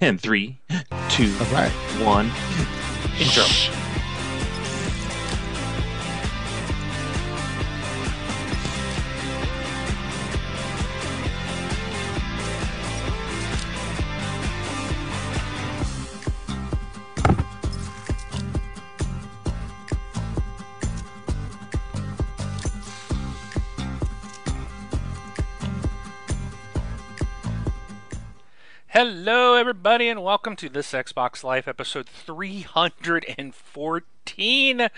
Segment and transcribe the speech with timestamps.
[0.00, 0.58] And three,
[1.08, 1.70] two, All right.
[2.04, 2.30] one.
[3.18, 3.44] Intro.
[29.88, 34.88] Everybody, and welcome to this Xbox Life episode 314.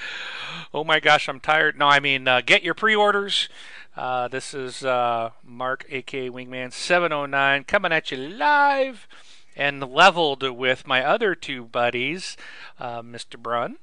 [0.74, 1.78] Oh my gosh, I'm tired.
[1.78, 3.48] No, I mean, uh, get your pre orders.
[3.96, 9.06] Uh, this is uh, Mark, aka Wingman 709, coming at you live
[9.54, 12.36] and leveled with my other two buddies,
[12.80, 13.38] uh, Mr.
[13.38, 13.76] Brun.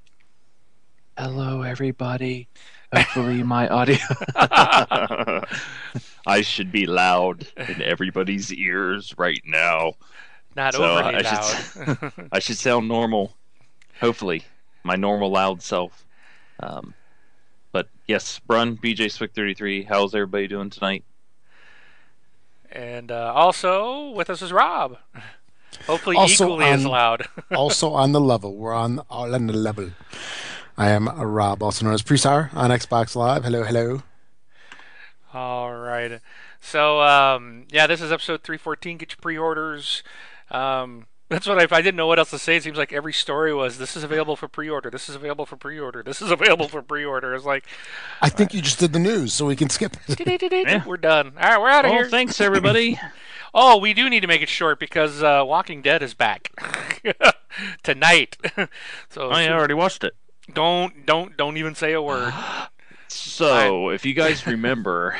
[1.18, 2.50] Hello, everybody.
[2.94, 3.96] Hopefully, my audio.
[6.28, 9.94] I should be loud in everybody's ears right now.
[10.58, 11.44] Not So, overly I loud.
[11.46, 13.36] should- I should sound normal.
[14.02, 14.44] Hopefully,
[14.84, 16.04] my normal loud self.
[16.60, 16.94] Um,
[17.72, 19.84] but yes, Brun, BJ Swick 33.
[19.84, 21.06] How's everybody doing tonight?
[22.70, 24.98] and uh, also with us is Rob.
[25.86, 27.28] Hopefully, Also equally as loud.
[27.56, 28.56] also on the level.
[28.58, 29.92] We're on all on the level.
[30.78, 33.44] I am uh, Rob, also known as Presar on Xbox Live.
[33.46, 34.02] Hello, hello.
[35.34, 36.20] All right.
[36.60, 38.98] So um, yeah, this is episode 314.
[38.98, 40.04] Get your pre-orders.
[40.52, 42.56] Um, that's what I, I didn't know what else to say.
[42.56, 44.90] It seems like every story was this is available for pre-order.
[44.90, 46.02] This is available for pre-order.
[46.04, 47.34] This is available for pre-order.
[47.36, 47.66] It's like
[48.22, 49.98] I think you just did the news, so we can skip.
[50.08, 50.86] Yeah.
[50.86, 51.34] we're done.
[51.38, 52.10] All right, we're out of Well, here.
[52.10, 53.00] thanks, everybody.
[53.54, 56.52] Oh, we do need to make it short because uh, Walking Dead is back
[57.84, 58.38] tonight.
[59.10, 60.14] so I already watched it.
[60.54, 62.34] don't don't don't even say a word.
[63.10, 65.16] So, if you guys remember,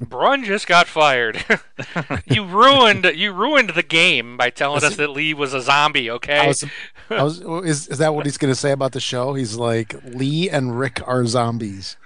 [0.00, 1.44] Brun just got fired.
[2.26, 6.10] you ruined you ruined the game by telling us that Lee was a zombie.
[6.10, 6.38] Okay.
[6.38, 6.64] I was,
[7.10, 9.34] I was, is, is that what he's going to say about the show?
[9.34, 11.96] He's like, Lee and Rick are zombies.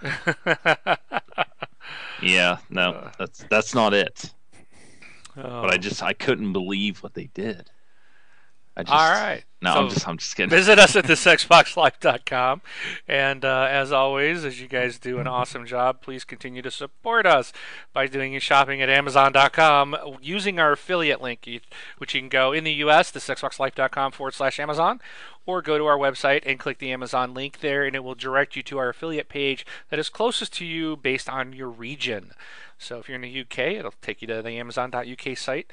[2.22, 3.12] yeah, no, uh.
[3.18, 4.32] that's that's not it.
[5.36, 5.62] Oh.
[5.62, 7.70] But I just I couldn't believe what they did.
[8.80, 9.44] I just, All right.
[9.62, 10.48] No, So- I'm just I'm just kidding.
[10.48, 11.04] Visit us at
[11.74, 12.62] thisxboxlife.com.
[13.06, 17.26] And uh, as always, as you guys do an awesome job, please continue to support
[17.26, 17.52] us
[17.92, 21.46] by doing your shopping at Amazon.com using our affiliate link,
[21.98, 24.98] which you can go in the U.S., thisxboxlife.com forward slash Amazon,
[25.44, 28.56] or go to our website and click the Amazon link there, and it will direct
[28.56, 32.30] you to our affiliate page that is closest to you based on your region.
[32.78, 35.70] So if you're in the UK, it'll take you to the Amazon.uk site.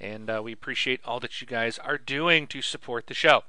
[0.00, 3.44] And uh, we appreciate all that you guys are doing to support the show.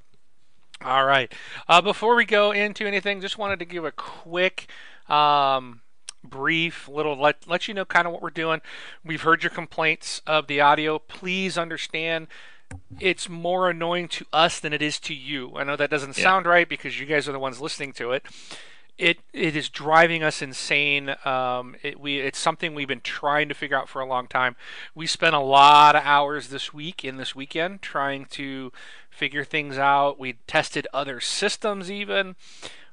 [0.83, 1.31] All right.
[1.67, 4.67] Uh, before we go into anything, just wanted to give a quick,
[5.09, 5.81] um,
[6.23, 8.61] brief little let let you know kind of what we're doing.
[9.05, 10.99] We've heard your complaints of the audio.
[10.99, 12.27] Please understand.
[12.99, 15.53] It's more annoying to us than it is to you.
[15.55, 16.23] I know that doesn't Yeah.
[16.23, 18.25] sound right because you guys are the ones listening to it.
[18.99, 21.15] It it is driving us insane.
[21.23, 24.57] Um, it, we it's something we've been trying to figure out for a long time.
[24.93, 28.73] We spent a lot of hours this week in this weekend trying to
[29.09, 30.19] figure things out.
[30.19, 32.35] We tested other systems even.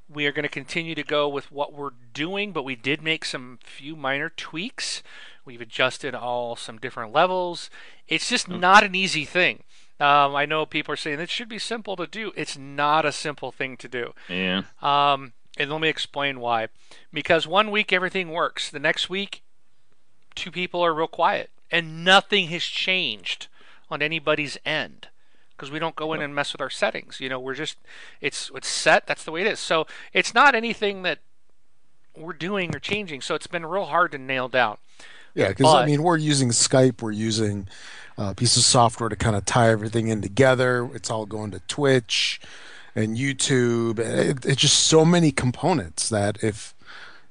[0.09, 3.25] We are going to continue to go with what we're doing, but we did make
[3.25, 5.03] some few minor tweaks.
[5.45, 7.69] We've adjusted all some different levels.
[8.07, 9.65] It's just not an easy thing.
[9.99, 12.33] Um, I know people are saying it should be simple to do.
[12.37, 14.13] It's not a simple thing to do.
[14.29, 14.63] yeah.
[14.83, 16.69] Um, and let me explain why.
[17.13, 19.43] Because one week everything works, the next week
[20.35, 23.49] two people are real quiet, and nothing has changed
[23.91, 25.09] on anybody's end.
[25.57, 27.19] Because we don't go in and mess with our settings.
[27.19, 27.79] You know, we're just
[28.21, 29.07] it's it's set.
[29.07, 29.59] That's the way it is.
[29.59, 31.21] So it's not anything that
[32.15, 33.23] we're doing or changing.
[33.23, 34.77] So it's been real hard to nail down.
[35.35, 37.69] Yeah, because I mean, we're using Skype, we're using
[38.19, 40.91] uh, a piece of software to kind of tie everything in together.
[40.95, 42.41] It's all going to Twitch
[42.97, 44.01] and YouTube.
[44.01, 46.75] It, it's just so many components that if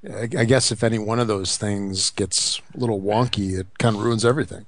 [0.07, 4.03] I guess if any one of those things gets a little wonky, it kind of
[4.03, 4.67] ruins everything.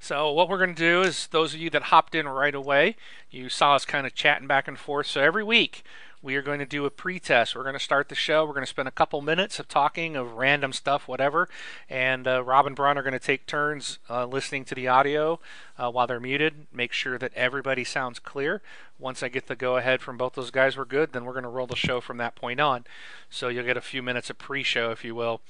[0.00, 2.96] So what we're going to do is those of you that hopped in right away,
[3.30, 5.06] you saw us kind of chatting back and forth.
[5.06, 5.84] So every week
[6.22, 7.54] we are going to do a pre-test.
[7.54, 8.44] We're going to start the show.
[8.44, 11.48] We're going to spend a couple minutes of talking of random stuff, whatever.
[11.88, 15.38] And uh, Rob and Brun are going to take turns uh, listening to the audio
[15.76, 16.66] uh, while they're muted.
[16.72, 18.62] Make sure that everybody sounds clear.
[18.98, 21.12] Once I get the go-ahead from both those guys, we're good.
[21.12, 22.84] Then we're going to roll the show from that point on.
[23.30, 25.40] So you'll get a few minutes of pre-show, if you will.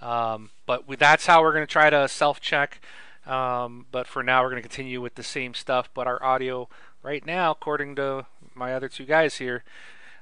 [0.00, 2.80] Um, but we, that's how we're going to try to self-check.
[3.26, 5.90] Um, but for now, we're going to continue with the same stuff.
[5.92, 6.68] But our audio
[7.02, 8.24] right now, according to
[8.54, 9.64] my other two guys here,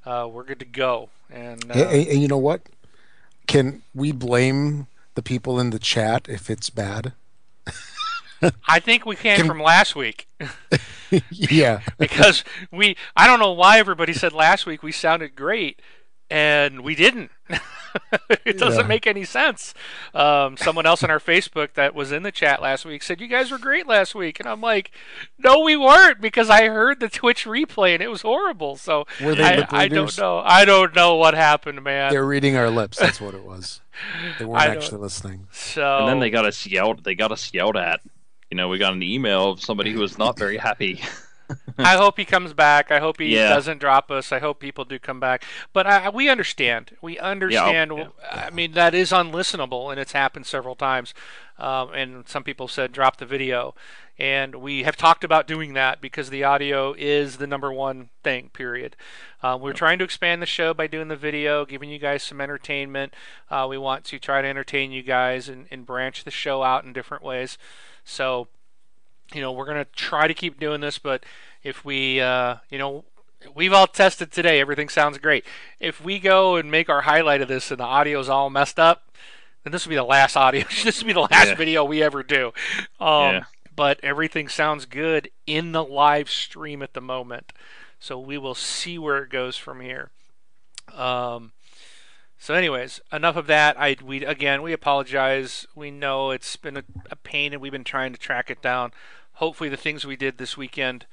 [0.05, 1.11] uh, we're good to go.
[1.31, 2.63] And uh, and- and you know what?
[3.47, 7.13] Can we blame the people in the chat if it's bad?
[8.69, 10.27] I think we can, Can- from last week
[11.31, 11.81] yeah.
[11.99, 12.97] because we.
[13.17, 15.81] I don't know why everybody said last week we sounded great,
[16.31, 17.31] and we didn't.
[18.47, 18.87] it doesn't Yeah.
[18.87, 19.75] make any sense.
[20.15, 23.27] Um, someone else on our Facebook that was in the chat last week said you
[23.27, 24.91] guys were great last week, and I'm like,
[25.39, 28.77] no, we weren't because I heard the Twitch replay and it was horrible.
[28.77, 30.39] So Were they I, I don't know.
[30.39, 32.11] I don't know what happened, man.
[32.13, 32.99] They're reading our lips.
[32.99, 33.81] That's what it was.
[34.39, 35.49] They weren't don't- actually listening.
[35.53, 37.05] so And then they got us yelled.
[37.05, 38.01] They got us yelled at.
[38.53, 41.01] You know, we got an email of somebody who was not very happy.
[41.79, 42.91] I hope he comes back.
[42.91, 43.49] I hope he Yeah.
[43.49, 44.31] doesn't drop us.
[44.31, 45.43] I hope people do come back.
[45.73, 46.95] But I, we understand.
[47.01, 47.93] We understand.
[47.97, 48.09] yeah.
[48.31, 51.15] I mean, that is unlistenable, and it's happened several times.
[51.59, 53.75] Um, and some people said drop the video.
[54.19, 58.51] And we have talked about doing that because the audio is the number one thing,
[58.53, 58.97] period.
[59.43, 62.39] Uh, we're trying to expand the show by doing the video, giving you guys some
[62.39, 63.15] entertainment.
[63.51, 66.85] Uh, we want to try to entertain you guys and, and branch the show out
[66.85, 67.57] in different ways.
[68.05, 68.49] So,
[69.35, 71.25] you know, we're going to try to keep doing this, but
[71.63, 73.05] if we, uh, you know,
[73.55, 75.45] we've all tested today, everything sounds great.
[75.81, 79.11] If we go and make our highlight of this and the audio's all messed up,
[79.65, 80.65] then this will be the last audio.
[80.85, 81.55] this will be the last Yeah.
[81.55, 82.53] video we ever do.
[83.01, 83.43] Um, Yeah.
[83.75, 87.53] But everything sounds good in the live stream at the moment.
[87.99, 90.11] So we will see where it goes from here.
[90.93, 91.53] Um,
[92.43, 93.77] so, anyways, enough of that.
[93.79, 95.65] I we again we apologize.
[95.77, 98.91] We know it's been a, a pain, and we've been trying to track it down.
[99.35, 101.07] Hopefully, the things we did this weekend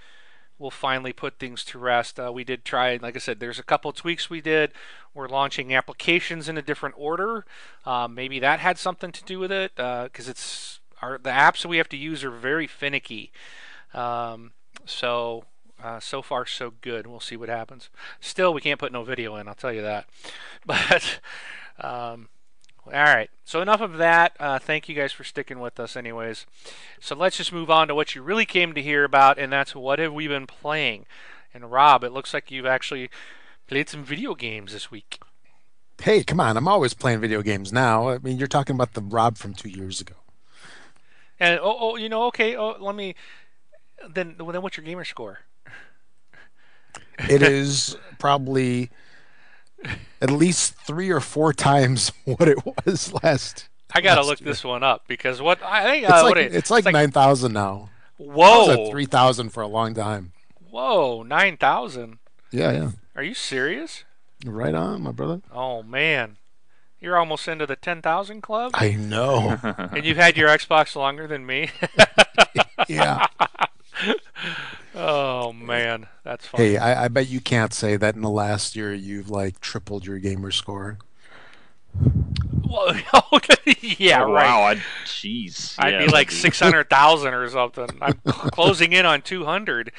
[0.57, 2.19] will finally put things to rest.
[2.19, 4.71] Uh, we did try, like I said, there's a couple tweaks we did.
[5.13, 7.45] We're launching applications in a different order.
[7.85, 11.67] Uh, maybe that had something to do with it because it's our the apps that
[11.67, 13.31] we have to use are very finicky.
[13.93, 14.53] Um,
[14.83, 15.43] so
[15.83, 17.07] uh, so far so good.
[17.07, 17.89] We'll see what happens.
[18.19, 19.47] Still, we can't put no video in.
[19.47, 20.05] I'll tell you that.
[20.65, 21.21] But
[21.79, 22.27] um,
[22.85, 23.29] all right.
[23.45, 24.35] So enough of that.
[24.39, 26.45] Uh, thank you guys for sticking with us, anyways.
[26.99, 29.75] So let's just move on to what you really came to hear about, and that's
[29.75, 31.05] what have we been playing.
[31.53, 33.09] And Rob, it looks like you've actually
[33.67, 35.19] played some video games this week.
[36.01, 36.57] Hey, come on!
[36.57, 38.09] I'm always playing video games now.
[38.09, 40.15] I mean, you're talking about the Rob from two years ago.
[41.39, 42.55] And oh, oh you know, okay.
[42.55, 43.15] Oh, let me.
[44.09, 45.39] Then, then, what's your gamer score?
[47.27, 48.89] It is probably
[50.21, 53.67] at least three or four times what it was last.
[53.93, 54.49] I gotta last look year.
[54.51, 57.53] this one up because what I think It's uh, like it- it's like nine thousand
[57.53, 57.89] now.
[58.17, 60.33] Whoa, at three thousand for a long time.
[60.69, 62.19] whoa, nine thousand.
[62.51, 62.91] Yeah, yeah.
[63.15, 64.03] Are you serious?
[64.45, 65.41] Right on, my brother.
[65.53, 66.37] Oh man,
[66.99, 69.57] you're almost into the ten thousand club, I know.
[69.63, 71.71] and you've had your Xbox longer than me.
[72.87, 73.25] yeah.
[74.99, 76.71] Oh man, that's funny.
[76.71, 80.05] Hey, I, I bet you can't say that in the last year you've like tripled
[80.05, 80.97] your gamer score.
[82.63, 82.91] Whoa,
[83.97, 84.45] yeah, Oh, right.
[84.45, 84.61] Wow.
[84.61, 84.75] I,
[85.05, 85.75] jeez.
[85.79, 87.87] I'd Yeah, be like six hundred thousand or something.
[88.01, 89.91] I'm closing in on two hundred.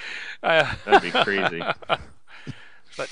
[0.42, 1.62] Uh, That'd be crazy.
[2.96, 3.08] But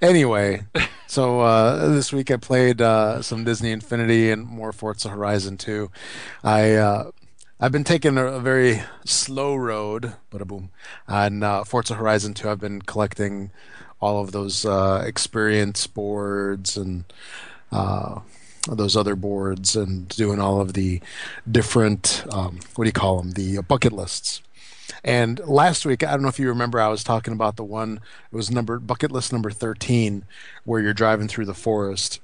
[0.00, 0.62] anyway,
[1.06, 5.90] so uh, this week I played uh, some Disney Infinity and more Forza Horizon 2.
[6.44, 7.10] I uh,
[7.60, 10.70] I've been taking a, a very slow road, but a boom,
[11.08, 12.48] on uh, Forza Horizon 2.
[12.48, 13.50] I've been collecting
[14.00, 17.04] all of those uh, experience boards and
[17.72, 18.20] uh,
[18.68, 21.00] those other boards and doing all of the
[21.50, 24.40] different um, what do you call them the bucket lists
[25.04, 28.00] and last week, I don't know if you remember, I was talking about the one.
[28.32, 30.24] It was number bucket list number thirteen,
[30.64, 32.20] where you're driving through the forest.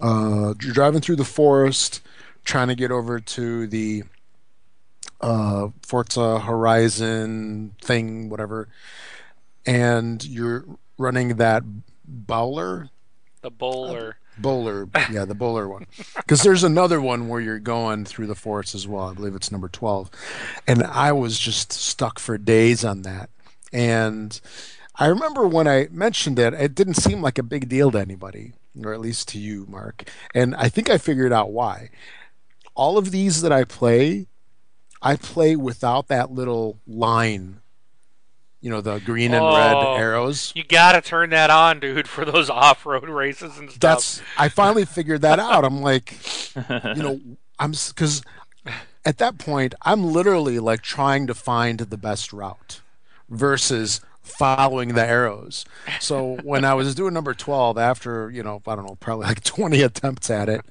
[0.00, 2.02] Uh, you're driving through the forest,
[2.46, 4.04] trying to get over to the
[5.20, 8.68] uh, Forza Horizon thing, whatever,
[9.66, 10.64] and you're
[10.98, 11.62] running that
[12.04, 12.88] bowler
[13.46, 14.16] the bowler.
[14.38, 15.86] Bowler, yeah, the bowler one.
[16.16, 19.08] Because there's another one where you're going through the forest as well.
[19.08, 20.10] I believe it's number 12.
[20.66, 23.30] And I was just stuck for days on that.
[23.72, 24.40] And
[24.96, 28.54] I remember when I mentioned it, it didn't seem like a big deal to anybody,
[28.82, 30.10] or at least to you, Mark.
[30.34, 31.90] And I think I figured out why.
[32.76, 34.26] All of these that I play,
[35.02, 37.60] I play without that little line,
[38.60, 39.94] you know, the green and red Oh.
[39.96, 40.52] arrows.
[40.54, 43.80] You gotta turn that on, dude, for those off-road races and stuff.
[43.80, 45.64] That's I finally figured that out.
[45.64, 46.14] I'm like,
[46.56, 47.20] you know,
[47.58, 48.22] I'm because
[49.04, 52.80] at that point I'm literally like trying to find the best route
[53.28, 55.64] versus following the arrows.
[56.00, 59.42] So when I was doing number 12 after, you know, I don't know, probably like
[59.44, 60.62] 20 attempts at it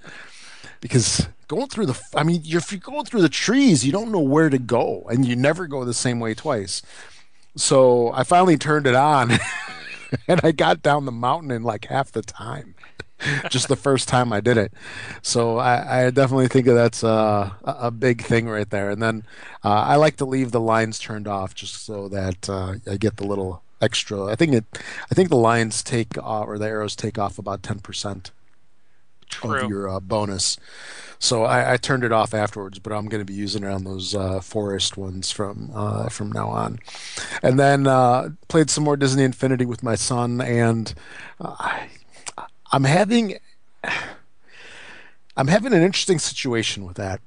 [0.81, 4.19] because going through the i mean if you're going through the trees you don't know
[4.19, 6.81] where to go and you never go the same way twice.
[7.55, 9.31] So i finally turned it on
[10.27, 12.75] and i got down the mountain in like half the time
[13.49, 14.73] just the first time i did it.
[15.21, 18.89] So i, I definitely think that's uh, a, a big thing right there.
[18.89, 19.23] And then
[19.63, 23.17] uh, i like to leave the lines turned off just so that uh, i get
[23.17, 24.65] the little extra i think it
[25.11, 28.31] i think the lines take off or the arrows take off about 10%
[29.41, 29.63] True.
[29.63, 30.57] of your uh, bonus.
[31.19, 33.83] So I, I, turned it off afterwards, but I'm going to be using it on
[33.83, 36.79] those uh, forest ones from uh, from now on.
[37.41, 40.93] And then uh, played some more Disney Infinity with my son, and
[41.39, 41.85] uh,
[42.71, 43.37] I'm having
[45.37, 47.21] I'm having an interesting situation with that.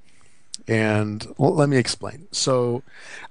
[0.68, 2.28] And well, let me explain.
[2.30, 2.82] So,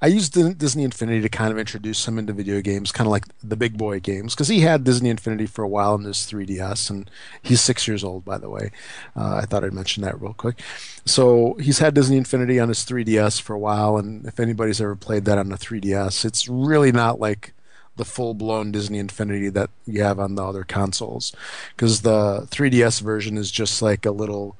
[0.02, 3.26] I used Disney Infinity to kind of introduce him into video games, kind of like
[3.44, 6.90] the big boy games, because he had Disney Infinity for a while in his 3DS,
[6.90, 7.12] and
[7.44, 8.72] he's six years old, by the way.
[9.16, 10.60] Uh, I thought I'd mention that real quick.
[11.06, 14.96] So, he's had Disney Infinity on his 3DS for a while, and if anybody's ever
[14.96, 17.54] played that on the 3DS, it's really not like
[17.98, 21.34] the full blown Disney Infinity that you have on the other consoles,
[21.76, 24.56] because the 3DS version is just like a little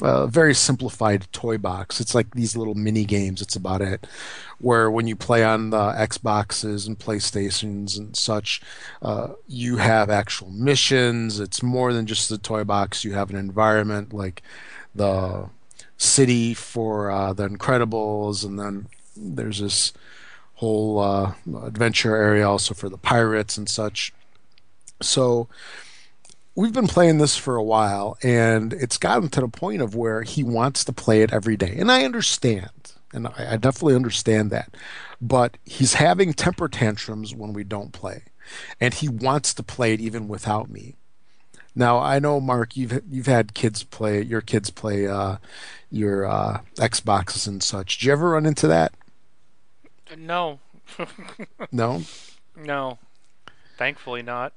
[0.00, 2.00] a very simplified toy box.
[2.00, 3.42] It's like these little mini games.
[3.42, 4.06] It's about it.
[4.58, 8.62] Where when you play on the Xboxes and PlayStations and such,
[9.02, 11.40] uh, you have actual missions.
[11.40, 13.04] It's more than just the toy box.
[13.04, 14.42] You have an environment like
[14.94, 15.50] the
[15.98, 19.92] city for uh, the Incredibles, and then there's this
[20.54, 21.34] whole uh,
[21.64, 24.12] adventure area also for the pirates and such.
[25.00, 25.48] So
[26.54, 30.22] we've been playing this for a while, and it's gotten to the point of where
[30.22, 34.50] he wants to play it every day, and I understand, and I, I definitely understand
[34.50, 34.74] that,
[35.20, 38.24] but he's having temper tantrums when we don't play,
[38.80, 40.96] and he wants to play it even without me.
[41.74, 45.36] Now I know, Mark, you've you've had kids play your kids play uh,
[45.90, 47.98] your uh, Xboxes and such.
[47.98, 48.92] Did you ever run into that?
[50.18, 50.60] No.
[51.72, 52.02] no.
[52.54, 52.98] No.
[53.78, 54.52] Thankfully not.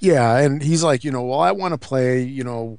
[0.00, 2.78] Yeah, and he's like, you know, well, I want to play, you know,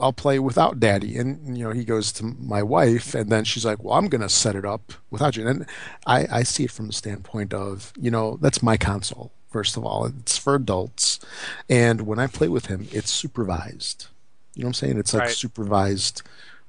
[0.00, 1.16] I'll play without daddy.
[1.16, 4.20] And, you know, he goes to my wife, and then she's like, well, I'm going
[4.20, 5.46] to set it up without you.
[5.46, 5.66] And
[6.06, 9.84] I, I see it from the standpoint of, you know, that's my console, first of
[9.84, 10.06] all.
[10.06, 11.20] It's for adults.
[11.68, 14.08] And when I play with him, it's supervised.
[14.54, 14.98] You know what I'm saying?
[14.98, 15.32] It's like right.
[15.32, 16.22] supervised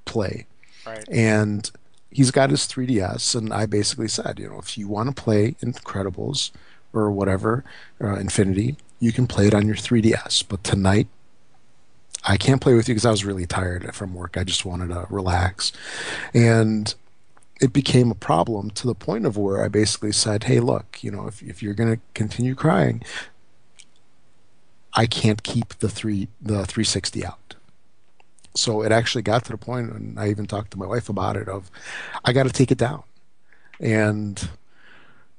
[0.06, 0.46] play.
[0.86, 1.08] Right.
[1.10, 1.70] And
[2.12, 5.56] he's got his 3DS, and I basically said, you know, if you want to play
[5.64, 6.52] Incredibles
[6.94, 7.64] or whatever,
[8.02, 10.44] uh, Infinity, you can play it on your 3DS.
[10.48, 11.08] But tonight,
[12.24, 14.38] I can't play with you because I was really tired from work.
[14.38, 15.72] I just wanted to relax.
[16.34, 16.94] And
[17.62, 21.12] it became a problem to the point of where I basically said, hey, look, you
[21.12, 23.04] know, if, if you're going to continue crying,
[24.94, 27.56] I can't keep the three the 360 out.
[28.56, 31.38] So it actually got to the point, and I even talked to my wife about
[31.38, 31.70] it, of
[32.26, 33.04] I got to take it down.
[33.80, 34.50] And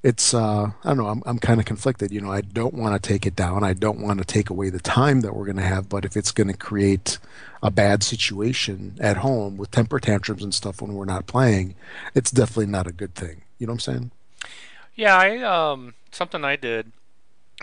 [0.03, 1.09] it's uh, I don't know.
[1.09, 2.11] I'm I'm kind of conflicted.
[2.11, 3.63] You know, I don't want to take it down.
[3.65, 5.89] I don't want to take away the time that we're going to have.
[5.89, 7.19] But if it's going to create
[7.63, 11.75] a bad situation at home with temper tantrums and stuff when we're not playing,
[12.15, 13.43] it's definitely not a good thing.
[13.59, 14.11] You know what I'm saying?
[14.95, 16.93] Yeah, I um something I did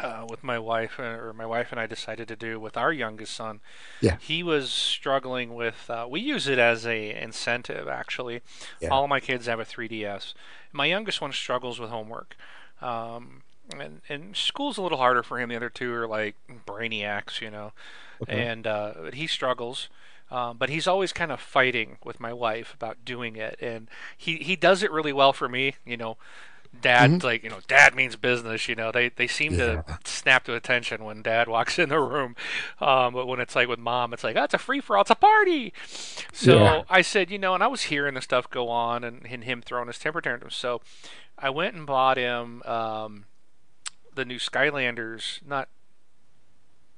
[0.03, 2.91] uh, with my wife, uh, or my wife and I decided to do with our
[2.91, 3.59] youngest son.
[4.01, 4.17] Yeah.
[4.19, 5.89] He was struggling with.
[5.89, 8.41] Uh, we use it as a incentive, actually.
[8.79, 8.89] Yeah.
[8.89, 10.33] All my kids have a 3DS.
[10.71, 12.35] My youngest one struggles with homework.
[12.81, 13.41] Um,
[13.77, 15.49] and, and school's a little harder for him.
[15.49, 16.35] The other two are like
[16.65, 17.73] brainiacs, you know.
[18.23, 18.45] Okay.
[18.45, 19.89] And uh, he struggles.
[20.29, 23.87] Um, but he's always kind of fighting with my wife about doing it, and
[24.17, 25.75] he he does it really well for me.
[25.85, 26.17] You know,
[26.81, 27.25] dad mm-hmm.
[27.25, 29.81] like you know dad means business you know they they seem yeah.
[29.83, 32.35] to snap to attention when dad walks in the room
[32.79, 35.01] um, but when it's like with mom it's like oh, it's a free for all
[35.01, 35.73] it's a party
[36.31, 36.83] so yeah.
[36.89, 39.61] i said you know and i was hearing the stuff go on and, and him
[39.61, 40.81] throwing his temper tantrums so
[41.37, 43.25] i went and bought him um,
[44.15, 45.69] the new skylanders not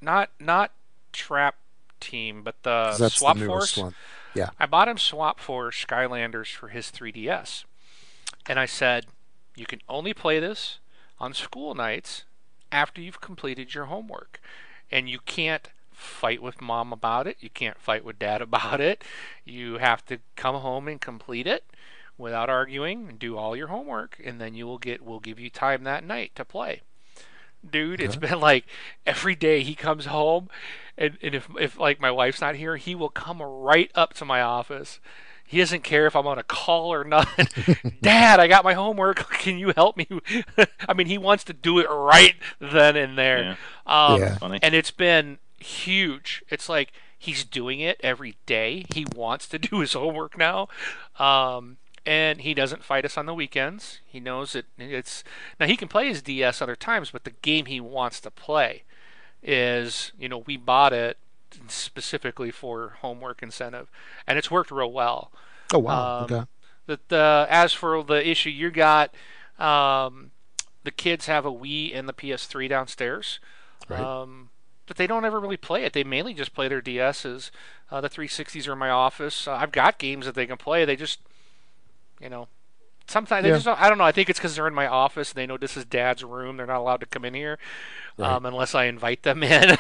[0.02, 0.72] not not
[1.12, 1.56] trap
[2.00, 3.94] team but the swap the force one.
[4.34, 7.66] yeah i bought him swap force skylanders for his 3ds
[8.48, 9.06] and i said
[9.56, 10.80] you can only play this
[11.20, 12.24] on school nights
[12.72, 14.40] after you've completed your homework.
[14.92, 17.38] And you can't fight with mom about it.
[17.40, 19.04] You can't fight with dad about it.
[19.44, 21.64] You have to come home and complete it
[22.18, 25.50] without arguing and do all your homework and then you will get we'll give you
[25.50, 26.82] time that night to play.
[27.68, 28.66] Dude, it's been like
[29.06, 30.50] every day he comes home
[30.98, 34.26] and, and if if like my wife's not here, he will come right up to
[34.26, 35.00] my office
[35.50, 37.28] he doesn't care if I'm on a call or not.
[38.04, 39.28] Dad, I got my homework.
[39.40, 40.08] Can you help me?
[40.88, 43.58] I mean, he wants to do it right then and there.
[43.88, 44.06] Yeah.
[44.06, 44.60] Um, yeah.
[44.62, 46.44] And it's been huge.
[46.50, 48.86] It's like he's doing it every day.
[48.94, 50.68] He wants to do his homework now.
[51.18, 54.02] Um, and he doesn't fight us on the weekends.
[54.06, 55.24] He knows that it's
[55.60, 58.84] now he can play his DS other times, but the game he wants to play
[59.42, 61.18] is, you know, we bought it
[61.68, 63.90] specifically for homework incentive,
[64.28, 65.32] and it's worked real well.
[65.74, 66.20] Oh wow.
[66.20, 66.46] Um, okay.
[66.88, 69.14] That uh, as for the issue you got,
[69.60, 70.32] um,
[70.84, 73.40] the kids have a Wii and the PS3 downstairs.
[73.88, 74.00] Right.
[74.00, 74.50] Um,
[74.88, 75.94] but they don't ever really play it.
[75.94, 77.52] They mainly just play their DSs.
[77.92, 79.48] Uh, the 360s are in my office.
[79.48, 80.84] Uh, I've got games that they can play.
[80.84, 81.20] They just,
[82.20, 82.48] you know,
[83.10, 83.56] sometimes they Yeah.
[83.56, 84.04] just don't, I don't know.
[84.04, 85.34] I think it's because they're in my office.
[85.34, 86.58] They know this is Dad's room.
[86.58, 87.58] They're not allowed to come in here
[88.18, 88.32] Right.
[88.32, 89.78] um, unless I invite them in.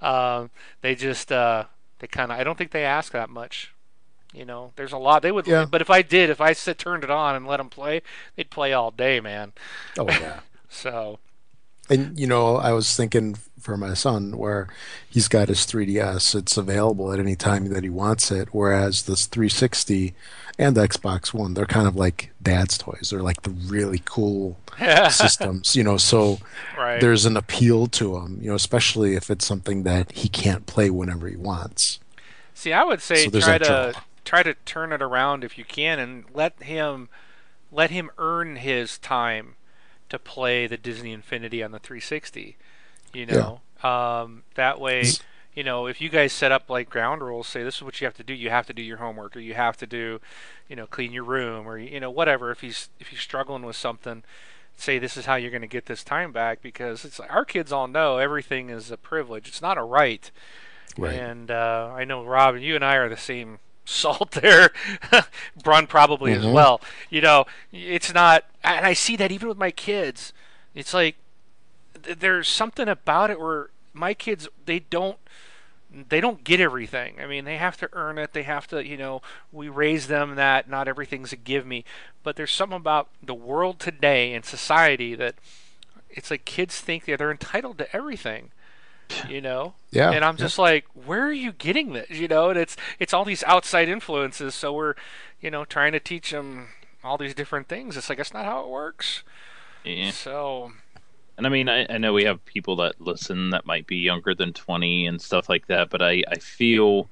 [0.00, 1.64] um, they just uh,
[1.98, 2.38] they kind of.
[2.38, 3.72] I don't think they ask that much.
[4.32, 5.46] You know, there's a lot they would.
[5.46, 5.64] Yeah.
[5.64, 8.02] But if I did, if I sit, turned it on and let them play,
[8.34, 9.52] they'd play all day, man.
[9.98, 10.40] Oh yeah.
[10.68, 11.20] So
[11.88, 14.68] And you know, I was thinking for my son where
[15.10, 18.48] he's got his 3DS, it's available at any time that he wants it.
[18.52, 20.14] Whereas this 360
[20.58, 23.08] and the Xbox One, they're kind of like dad's toys.
[23.10, 24.56] They're like the really cool
[25.10, 25.96] systems, you know.
[25.96, 26.38] So
[26.78, 27.00] right.
[27.00, 30.88] there's an appeal to them, you know, especially if it's something that he can't play
[30.88, 31.98] whenever he wants.
[32.54, 35.98] See, I would say So try to try to turn it around if you can,
[35.98, 37.08] and let him
[37.70, 39.56] let him earn his time
[40.08, 42.56] to play the Disney Infinity on the 360.
[43.12, 45.04] You know, um, that way,
[45.54, 48.06] you know, if you guys set up like ground rules, say this is what you
[48.06, 48.34] have to do.
[48.34, 50.20] You have to do your homework, or you have to do,
[50.68, 52.50] you know, clean your room, or you know, whatever.
[52.50, 54.22] If he's if he's struggling with something,
[54.76, 57.44] say this is how you're going to get this time back because it's like our
[57.44, 59.48] kids all know everything is a privilege.
[59.48, 60.30] It's not a right.
[60.98, 61.14] Right.
[61.14, 64.70] And uh, I know Rob, you and I are the same salt there.
[65.62, 66.52] Brun probably as Mhm.
[66.52, 66.80] well.
[67.08, 70.32] You know, it's not, and I see that even with my kids.
[70.74, 71.16] It's like
[72.02, 75.16] th- there's something about it where my kids they don't
[76.08, 77.14] they don't get everything.
[77.20, 78.32] I mean, they have to earn it.
[78.34, 81.84] They have to, you know, we raise them that not everything's a give me.
[82.22, 85.36] But there's something about the world today and society that
[86.10, 88.50] it's like kids think that they're entitled to everything.
[89.28, 89.74] You know?
[89.90, 90.10] Yeah.
[90.10, 90.44] and I'm yeah.
[90.44, 92.10] just like, where are you getting this?
[92.10, 94.54] You know, and it's it's all these outside influences.
[94.54, 94.94] So we're,
[95.40, 96.68] you know, trying to teach them
[97.04, 97.96] all these different things.
[97.96, 99.22] It's like that's not how it works.
[99.84, 100.10] Yeah.
[100.10, 100.72] So
[101.38, 104.34] And I mean, I, I know we have people that listen that might be younger
[104.34, 107.08] than 20 and stuff like that, but I, I feel,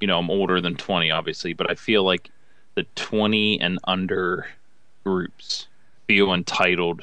[0.00, 2.30] you know, I'm older than 20, obviously, but I feel like
[2.74, 4.46] the 20 and under
[5.04, 5.68] groups
[6.06, 7.02] feel entitled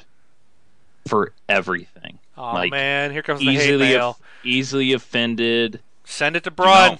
[1.08, 2.20] for everything.
[2.42, 4.18] Oh Like, man, here comes the hate Easily, mail.
[4.44, 5.80] easily offended.
[6.06, 6.98] Send it to Brun.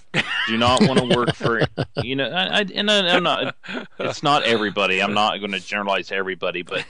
[0.48, 1.62] Do not want to work for,
[2.04, 3.56] you know, I, I, and I, I'm not,
[4.00, 5.02] it's not everybody.
[5.02, 6.86] I'm not going to generalize everybody, but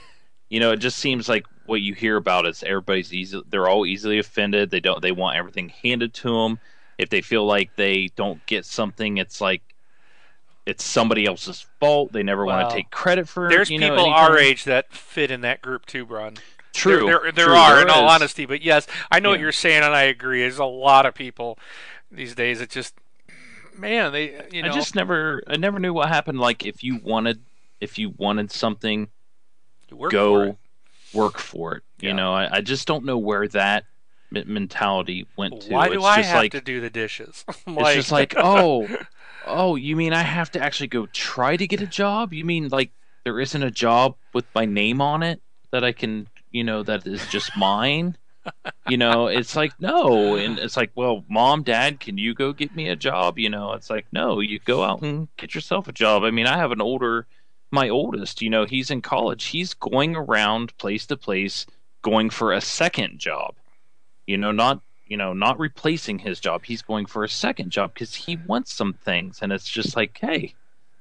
[0.50, 3.42] you know, it just seems like what you hear about is everybody's easy.
[3.48, 4.70] They're all easily offended.
[4.70, 5.00] They don't.
[5.00, 6.58] They want everything handed to them.
[6.98, 9.62] If they feel like they don't get something, it's like
[10.66, 12.12] it's somebody else's fault.
[12.12, 13.46] They never want to take credit for.
[13.46, 13.50] It.
[13.50, 16.34] There's you know, people our age that fit in that group too, Brun.
[16.72, 17.06] True.
[17.06, 18.12] There, there, there true, are, there in all is.
[18.12, 18.46] honesty.
[18.46, 20.40] But yes, I know what you're saying, and I agree.
[20.40, 21.58] There's a lot of people
[22.10, 22.94] these days that just,
[23.76, 25.42] man, they, you know, I just never.
[25.46, 26.40] I never knew what happened.
[26.40, 27.40] Like if you wanted,
[27.80, 29.08] if you wanted something,
[29.90, 30.56] you work go for
[31.12, 31.82] work for it.
[32.00, 33.84] You know, I, I just don't know where that
[34.32, 35.72] mentality went to.
[35.72, 37.44] Why it's do I just have like, to do the dishes?
[37.66, 38.88] I'm It's just like, oh,
[39.46, 42.32] oh, you mean I have to actually go try to get a job?
[42.32, 42.90] You mean like
[43.24, 47.06] there isn't a job with my name on it that I can, you know, that
[47.06, 48.16] is just mine?
[48.88, 52.74] You know, it's like no, and it's like, well, mom, dad, can you go get
[52.74, 53.38] me a job?
[53.38, 56.24] You know, it's like no, you go out and get yourself a job.
[56.24, 57.26] I mean, I have an older,
[57.70, 59.44] my oldest, you know, he's in college.
[59.44, 61.66] He's going around place to place,
[62.02, 63.54] going for a second job.
[64.26, 66.64] You know, not you know, not replacing his job.
[66.64, 70.18] He's going for a second job because he wants some things, and it's just like,
[70.18, 70.54] hey,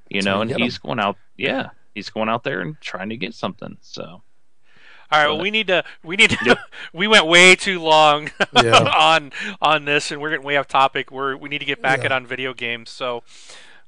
[0.09, 3.33] you know, and he's going out, yeah, he's going out there and trying to get
[3.33, 3.77] something.
[3.81, 4.21] So
[5.11, 5.83] All right, well, we need to.
[6.03, 6.37] We need to.
[6.45, 6.57] Yep.
[6.93, 8.77] we went way too long Yeah.
[8.97, 11.11] on on this, and we're getting way off topic.
[11.11, 12.05] We're we need to get back Yeah.
[12.07, 12.89] it on video games.
[12.89, 13.23] So,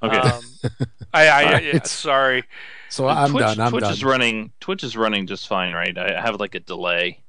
[0.02, 0.42] okay, um,
[1.14, 1.64] I, I, Alright.
[1.64, 2.44] yeah, sorry.
[2.90, 3.60] So I'm Twitch, done.
[3.60, 3.94] I'm Twitch done.
[3.94, 4.52] is running.
[4.60, 5.98] Twitch is running just fine, right?
[5.98, 7.24] I have like a delay,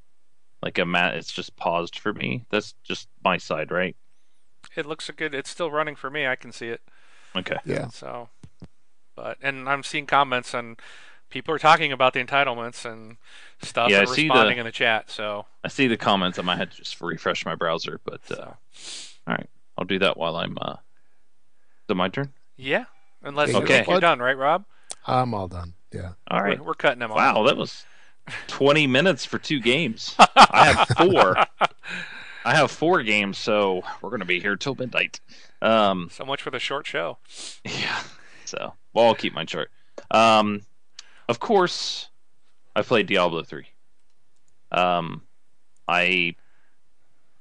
[0.63, 1.15] like a mat.
[1.17, 2.45] It's just paused for me.
[2.51, 3.97] That's just my side, right?
[4.77, 5.35] It looks good.
[5.35, 6.27] It's still running for me.
[6.27, 6.81] I can see it.
[7.37, 7.57] Okay.
[7.65, 7.89] yeah.
[7.89, 8.29] So,
[9.15, 10.79] but and I'm seeing comments and
[11.35, 13.17] people are talking about the entitlements and
[13.61, 15.11] stuff Yeah, and I see responding the- in the chat.
[15.11, 16.39] So, I see the comments.
[16.39, 19.37] I might have to just refresh my browser, but uh, so
[19.77, 20.57] I'll do that while I'm.
[20.61, 20.75] Uh...
[20.75, 22.33] Is it my turn?
[22.57, 22.85] yeah.
[23.27, 23.59] Unless Okay.
[23.61, 24.65] you think you're done, right, Rob?
[25.07, 25.73] I'm all done.
[25.93, 26.13] Yeah.
[26.29, 26.59] All right.
[26.61, 27.17] We're, we're cutting them off.
[27.17, 27.85] Wow, that was
[28.49, 30.15] 20 minutes for two games.
[30.37, 31.35] I have four.
[32.45, 35.21] I have four games, so we're going to be here till midnight.
[35.63, 37.17] Um, So much for the short show.
[37.65, 38.03] yeah.
[38.45, 39.71] So, well, I'll keep mine short.
[40.11, 40.61] Um,
[41.29, 42.09] of course,
[42.77, 43.67] I played Diablo 3.
[44.73, 45.23] Um,
[45.87, 46.35] I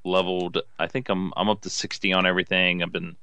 [0.03, 0.59] leveled.
[0.77, 2.83] I think I'm I'm up to 60 on everything.
[2.83, 3.15] I've been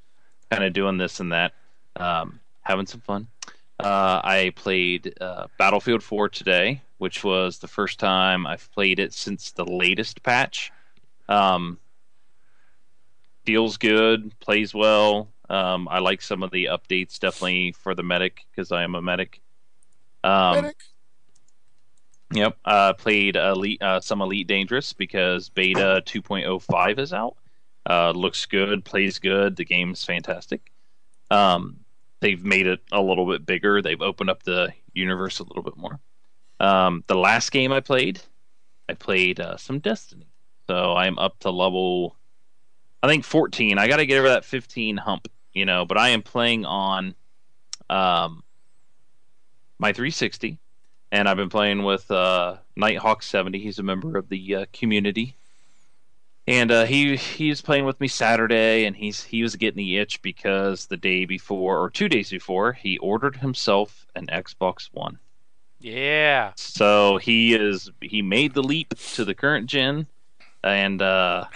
[0.50, 1.52] kind of doing this and that,
[1.96, 3.28] um, having some fun.
[3.78, 9.14] Uh, I played uh, Battlefield 4 today, which was the first time I've played it
[9.14, 10.70] since the latest patch.
[11.28, 11.78] Um,
[13.44, 15.28] feels good, plays well.
[15.48, 19.02] Um, I like some of the updates definitely for the medic because I am a
[19.02, 19.40] medic.
[20.24, 20.76] Um, Medic.
[22.32, 27.36] Yep, uh, played elite, uh, some Elite Dangerous because Beta 2.05 is out.
[27.88, 29.56] Uh, looks good, plays good.
[29.56, 30.70] The game's fantastic.
[31.30, 31.80] Um,
[32.20, 33.82] they've made it a little bit bigger.
[33.82, 35.98] They've opened up the universe a little bit more.
[36.60, 38.20] Um, the last game I played,
[38.88, 40.26] I played uh, some Destiny.
[40.68, 42.16] So I'm up to level,
[43.02, 43.76] I think 14.
[43.78, 45.84] I got to get over that 15 hump, you know.
[45.84, 47.16] But I am playing on
[47.88, 48.44] um,
[49.80, 50.58] my 360
[51.12, 53.58] and I've been playing with uh, Nighthawk seventy.
[53.58, 55.34] He's a member of the uh, community,
[56.46, 60.22] and uh, he he's playing with me Saturday, and he's he was getting the itch
[60.22, 65.18] because the day before or two days before he ordered himself an Xbox One.
[65.80, 66.52] Yeah.
[66.56, 70.06] So he is he made the leap to the current gen,
[70.62, 71.46] and uh,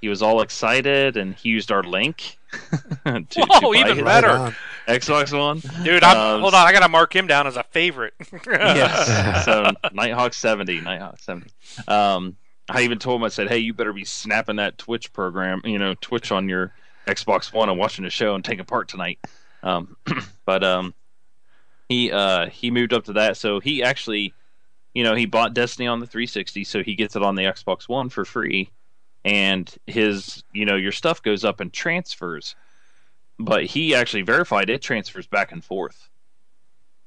[0.00, 2.38] he was all excited, and he used our link.
[3.06, 4.54] to, to Whoa, even better.
[4.86, 5.00] Right on.
[5.00, 5.84] Xbox One.
[5.84, 6.66] Dude, I'm, Um, hold on.
[6.66, 8.14] I got to mark him down as a favorite.
[8.46, 9.44] yes.
[9.44, 11.50] so Nighthawk seventy, Nighthawk seventy.
[11.88, 12.36] Um,
[12.68, 15.78] I even told him I said, "Hey, you better be snapping that Twitch program, you
[15.78, 16.72] know, Twitch on your
[17.06, 19.18] Xbox One and watching the show and taking part tonight."
[19.62, 19.96] Um,
[20.46, 20.94] but um,
[21.88, 24.32] he uh he moved up to that, so he actually,
[24.94, 27.88] you know, he bought Destiny on the 360, so he gets it on the Xbox
[27.88, 28.70] One for free,
[29.24, 32.54] and his, you know, your stuff goes up and transfers.
[33.38, 36.08] But he actually verified it transfers back and forth.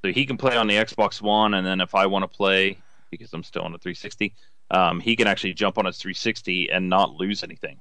[0.03, 2.77] So he can play on the Xbox One, and then if I want to play,
[3.09, 4.35] because I'm still on the 360,
[4.71, 7.79] um, he can actually jump on his 360 and not lose anything.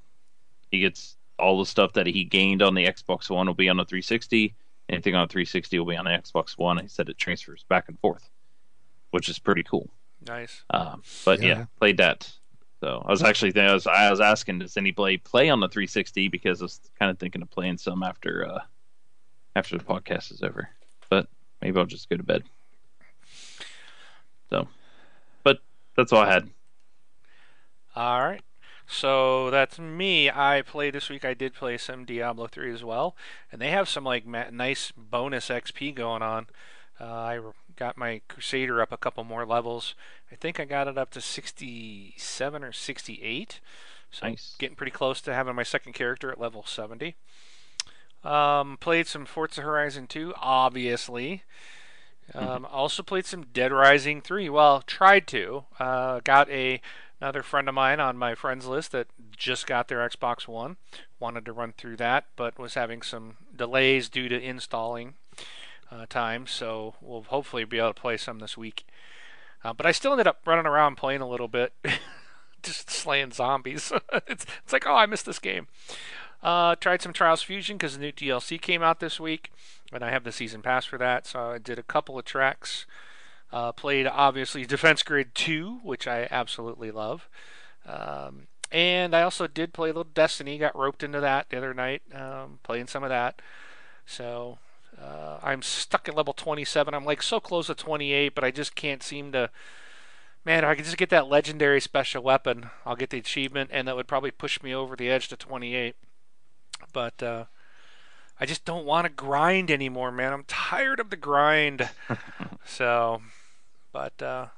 [0.70, 3.76] He gets all the stuff that he gained on the Xbox One will be on
[3.76, 4.54] the 360.
[4.88, 6.78] Anything on the 360 will be on the Xbox One.
[6.78, 8.28] He said it transfers back and forth,
[9.10, 9.90] which is pretty cool.
[10.26, 10.62] nice.
[10.70, 11.48] Um, but yeah.
[11.48, 11.64] Yeah.
[11.78, 12.32] played that.
[12.84, 16.28] So I was actually I was I was asking does anybody play on the 360
[16.28, 18.60] because I was kind of thinking of playing some after uh,
[19.56, 20.68] after the podcast is over.
[21.08, 21.26] But
[21.62, 22.44] maybe I'll just go to bed.
[24.50, 24.68] So,
[25.44, 25.60] but
[25.96, 26.50] that's all I had.
[27.96, 28.42] All right.
[28.86, 30.28] So that's me.
[30.28, 31.24] I played this week.
[31.24, 33.16] I did play some Diablo 3 as well,
[33.50, 36.48] and they have some like ma- nice bonus XP going on.
[37.00, 37.40] Uh, I
[37.76, 39.94] got my Crusader up a couple more levels.
[40.30, 43.60] I think I got it up to 67 or 68.
[44.10, 44.54] So Nice.
[44.58, 47.16] getting pretty close to having my second character at level 70.
[48.22, 51.42] Um, played some Forza Horizon 2, obviously.
[52.34, 54.48] Um, Also played some Dead Rising 3.
[54.48, 55.64] Well, tried to.
[55.78, 56.80] Uh, got a
[57.20, 60.76] another friend of mine on my friends list that just got their Xbox One.
[61.18, 65.14] Wanted to run through that, but was having some delays due to installing
[65.94, 66.46] uh, time.
[66.46, 68.86] So we'll hopefully be able to play some this week.
[69.62, 71.72] Uh, but I still ended up running around playing a little bit,
[72.62, 73.92] just slaying zombies.
[74.26, 75.68] it's it's like oh I missed this game.
[76.42, 79.50] Uh, tried some Trials Fusion because the new DLC came out this week,
[79.92, 81.26] and I have the season pass for that.
[81.26, 82.84] So I did a couple of tracks.
[83.50, 87.28] Uh, played obviously Defense Grid 2, which I absolutely love.
[87.86, 90.58] Um, and I also did play a little Destiny.
[90.58, 93.40] Got roped into that the other night, um, playing some of that.
[94.04, 94.58] So
[95.00, 96.94] uh, I'm stuck at level 27.
[96.94, 99.50] I'm like so close to 28, but I just can't seem to.
[100.44, 103.88] Man, if I could just get that legendary special weapon, I'll get the achievement, and
[103.88, 105.96] that would probably push me over the edge to 28.
[106.92, 107.44] But uh,
[108.38, 110.32] I just don't want to grind anymore, man.
[110.32, 111.88] I'm tired of the grind.
[112.66, 113.22] so,
[113.90, 114.48] but uh,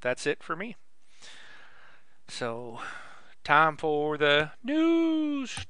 [0.00, 0.76] that's it for me.
[2.28, 2.80] So,
[3.44, 5.66] time for the news.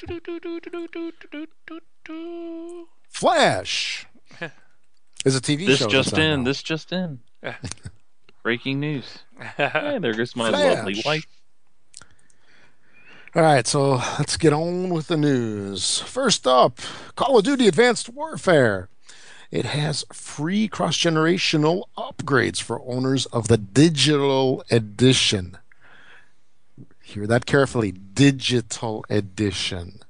[3.16, 4.06] Flash
[5.24, 5.66] is a TV show.
[5.68, 5.88] This show.
[5.88, 6.44] just that's on in.
[6.44, 7.20] This just in.
[8.42, 9.20] Breaking news.
[9.56, 10.76] Hey, there goes my Flash.
[10.76, 11.24] lovely wife.
[13.34, 16.00] All right, so let's get on with the news.
[16.00, 16.78] First up,
[17.14, 18.90] Call of Duty Advanced Warfare.
[19.50, 25.56] It has free cross generational upgrades for owners of the digital edition.
[27.02, 30.00] Hear that carefully digital edition.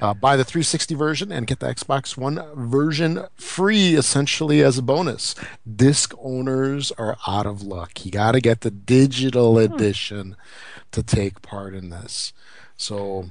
[0.00, 4.82] Uh, buy the 360 version and get the Xbox One version free, essentially as a
[4.82, 5.34] bonus.
[5.76, 8.04] Disc owners are out of luck.
[8.04, 10.36] You got to get the digital edition
[10.92, 12.32] to take part in this.
[12.76, 13.30] So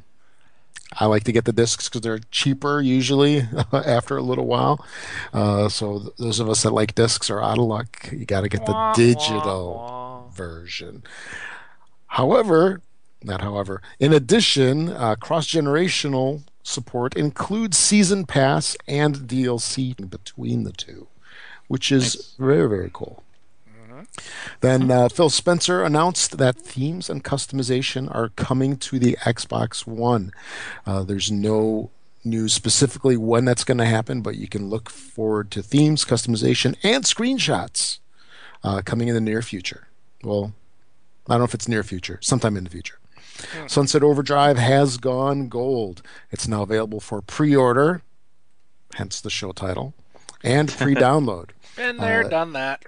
[0.94, 4.86] I like to get the discs because they're cheaper usually after a little while.
[5.34, 8.10] Uh, so th- those of us that like discs are out of luck.
[8.12, 11.04] You got to get the digital version.
[12.08, 12.82] However,
[13.24, 20.72] That, however, in addition, uh, cross generational support includes season pass and DLC between the
[20.72, 21.08] two,
[21.68, 22.34] which is Nice.
[22.40, 23.24] very very cool.
[24.62, 30.32] Then uh, Phil Spencer announced that themes and customization are coming to the Xbox One.
[30.86, 31.92] Uh, there's no
[32.24, 36.76] news specifically when that's going to happen, but you can look forward to themes, customization,
[36.84, 38.00] and screenshots
[38.64, 39.88] uh, coming in the near future.
[40.24, 40.54] Well,
[41.28, 42.98] I don't know if it's near future, sometime in the future.
[43.68, 46.02] Sunset Overdrive has gone gold.
[46.32, 48.02] It's now available for pre order,
[48.96, 49.94] hence the show title,
[50.44, 51.50] and pre download.
[51.78, 52.84] Been there, Uh, done that.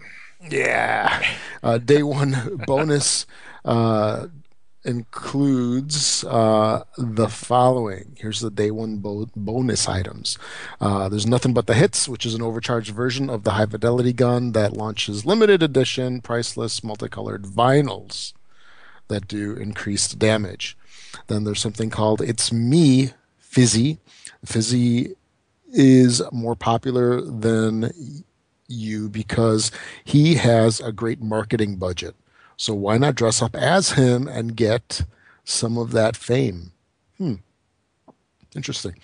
[0.50, 1.24] Yeah.
[1.62, 3.26] Uh, day one bonus
[3.64, 4.28] uh,
[4.84, 8.18] includes uh, the following.
[8.20, 10.38] Here's the day one bo- bonus items.
[10.82, 14.12] Uh, there's nothing but the hits, which is an overcharged version of the high fidelity
[14.12, 18.34] gun that launches limited edition, priceless, multicolored vinyls
[19.08, 20.78] that do increased damage.
[21.28, 24.00] Then there's something called It's Me Fizzy.
[24.46, 25.16] Fizzy
[25.72, 27.92] is more popular than
[28.68, 29.72] you because
[30.04, 32.16] he has a great marketing budget.
[32.58, 35.06] So why not dress up as him and get
[35.44, 36.72] some of that fame?
[37.18, 37.36] Hmm.
[38.56, 38.96] Interesting.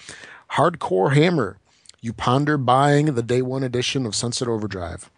[0.51, 1.57] Hardcore Hammer.
[2.01, 5.09] You ponder buying the day one edition of Sunset Overdrive.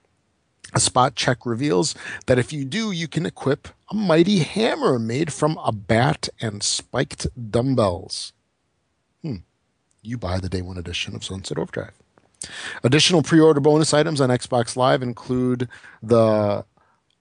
[0.73, 1.95] A spot check reveals
[2.27, 6.63] that if you do, you can equip a mighty hammer made from a bat and
[6.63, 8.31] spiked dumbbells.
[9.21, 9.37] Hmm.
[10.01, 11.93] You buy the day one edition of Sunset Overdrive.
[12.83, 15.67] Additional pre order bonus items on Xbox Live include
[16.01, 16.65] the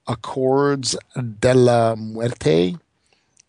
[0.07, 0.95] Acordes
[1.39, 2.75] de la Muerte,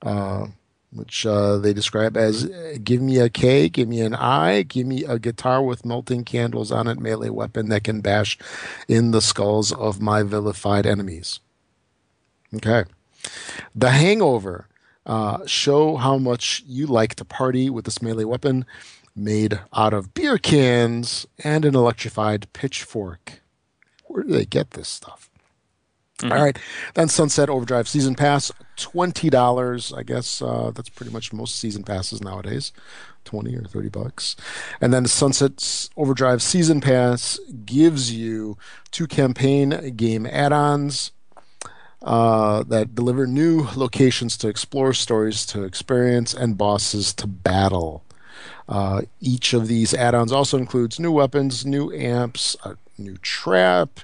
[0.02, 0.46] uh,
[0.92, 4.86] which uh, they describe as uh, give me a K, give me an I, give
[4.86, 8.38] me a guitar with melting candles on it, melee weapon that can bash
[8.88, 11.40] in the skulls of my vilified enemies.
[12.54, 12.84] Okay.
[13.74, 14.68] The Hangover.
[15.04, 18.64] Uh, show how much you like to party with this melee weapon
[19.16, 23.40] made out of beer cans and an electrified pitchfork.
[24.04, 25.31] Where do they get this stuff?
[26.30, 26.58] All right.
[26.94, 29.96] Then Sunset Overdrive Season Pass, $20.
[29.96, 32.72] I guess uh, that's pretty much most season passes nowadays,
[33.24, 34.36] 20 or 30 bucks.
[34.80, 38.56] And then Sunset Overdrive Season Pass gives you
[38.90, 41.12] two campaign game add ons
[42.02, 48.02] uh, that deliver new locations to explore, stories to experience, and bosses to battle.
[48.68, 54.00] Uh, each of these add-ons also includes new weapons, new amps, a new trap,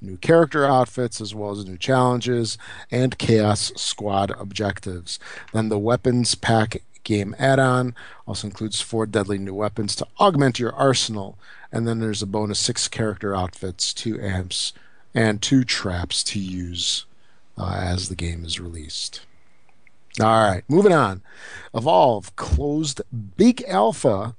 [0.00, 2.58] new character outfits, as well as new challenges
[2.90, 5.18] and Chaos Squad objectives.
[5.52, 7.94] Then the weapons pack game add-on
[8.26, 11.38] also includes four deadly new weapons to augment your arsenal,
[11.72, 14.72] and then there's a bonus six character outfits, two amps,
[15.14, 17.06] and two traps to use
[17.58, 19.20] uh, as the game is released.
[20.20, 21.22] All right, moving on.
[21.74, 23.00] Evolve closed
[23.36, 24.34] big alpha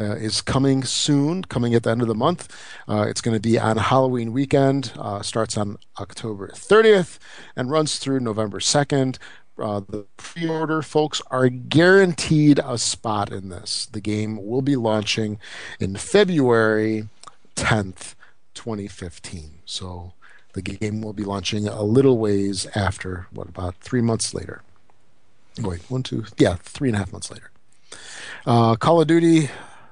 [0.00, 2.48] uh, is coming soon, coming at the end of the month.
[2.88, 4.92] Uh, it's going to be on Halloween weekend.
[4.98, 7.18] Uh, starts on October 30th
[7.56, 9.18] and runs through November 2nd.
[9.58, 13.86] Uh, the pre-order folks are guaranteed a spot in this.
[13.92, 15.38] The game will be launching
[15.78, 17.08] in February
[17.56, 18.14] 10th,
[18.54, 19.58] 2015.
[19.66, 20.14] So
[20.54, 24.62] the game will be launching a little ways after, what, about three months later.
[25.60, 27.50] Wait, one, two, yeah, three and a half months later.
[28.46, 29.50] Uh, Call of Duty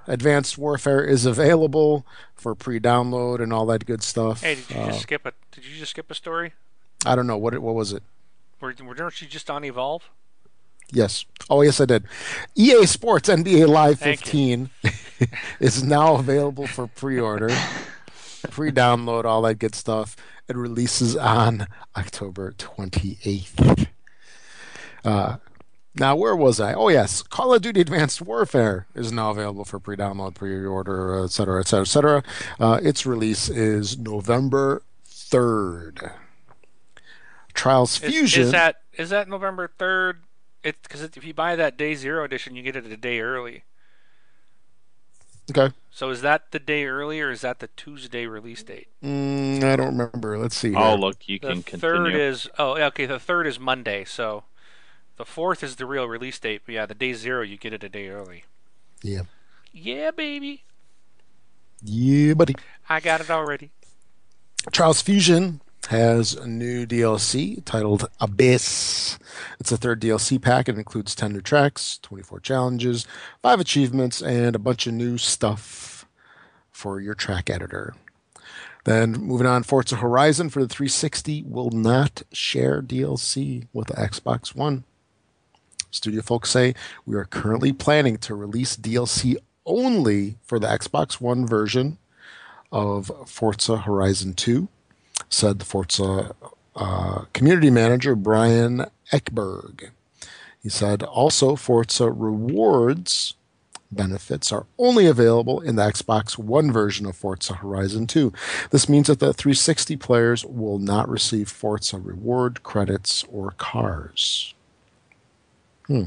[0.08, 4.40] Advanced Warfare is available for pre-download and all that good stuff.
[4.42, 5.32] Hey, did you Uh, just skip a?
[5.52, 6.54] Did you just skip a story?
[7.06, 8.02] I don't know what it, what was it.
[8.60, 10.08] Were, weren't you just on Evolve?
[10.90, 11.26] Yes.
[11.50, 12.04] Oh, yes, I did.
[12.54, 14.70] EA Sports NBA Live Thank 15
[15.60, 17.50] is now available for pre-order,
[18.50, 20.16] pre-download, all that good stuff.
[20.48, 23.86] It releases on October 28th.
[25.04, 25.36] Uh,
[25.98, 26.74] now, where was I?
[26.74, 27.22] Oh, yes.
[27.22, 31.82] Call of Duty Advanced Warfare is now available for pre-download, pre-order, et cetera, et cetera,
[31.82, 32.22] et cetera.
[32.60, 36.12] Uh, its release is November 3rd.
[37.54, 38.42] Trials Fusion.
[38.44, 40.22] is that is that November third?
[40.62, 43.64] It because if you buy that day zero edition, you get it a day early.
[45.50, 45.74] okay.
[45.90, 48.88] So is that the day early or is that the Tuesday release date?
[49.02, 50.38] Mm, I don't remember.
[50.38, 50.74] Let's see.
[50.74, 53.06] Oh, look, you The can third is oh okay.
[53.06, 54.44] The third is Monday, so
[55.18, 56.62] the fourth is the real release date.
[56.64, 58.44] But yeah, the day zero you get it a day early.
[59.02, 59.22] Yeah.
[59.72, 60.64] Yeah, baby,
[61.82, 62.54] Yeah, buddy.
[62.88, 63.70] I got it already.
[64.72, 69.18] Trials Fusion has a new DLC titled Abyss.
[69.60, 70.68] It's a third DLC pack.
[70.68, 73.06] It includes 10 new tracks, 24 challenges,
[73.42, 76.06] 5 achievements, and a bunch of new stuff
[76.70, 77.94] for your track editor.
[78.84, 84.54] Then moving on, Forza Horizon for the 360 will not share DLC with the Xbox
[84.54, 84.84] One.
[85.90, 86.74] Studio folks say
[87.06, 91.98] we are currently planning to release DLC only for the Xbox One version
[92.70, 94.68] of Forza Horizon 2,
[95.28, 96.34] said the Forza
[96.76, 99.90] uh, community manager Brian Ekberg.
[100.62, 103.34] He said also Forza rewards
[103.90, 108.32] benefits are only available in the Xbox One version of Forza Horizon 2.
[108.70, 114.54] This means that the 360 players will not receive Forza reward credits or cars.
[115.88, 116.04] Hmm.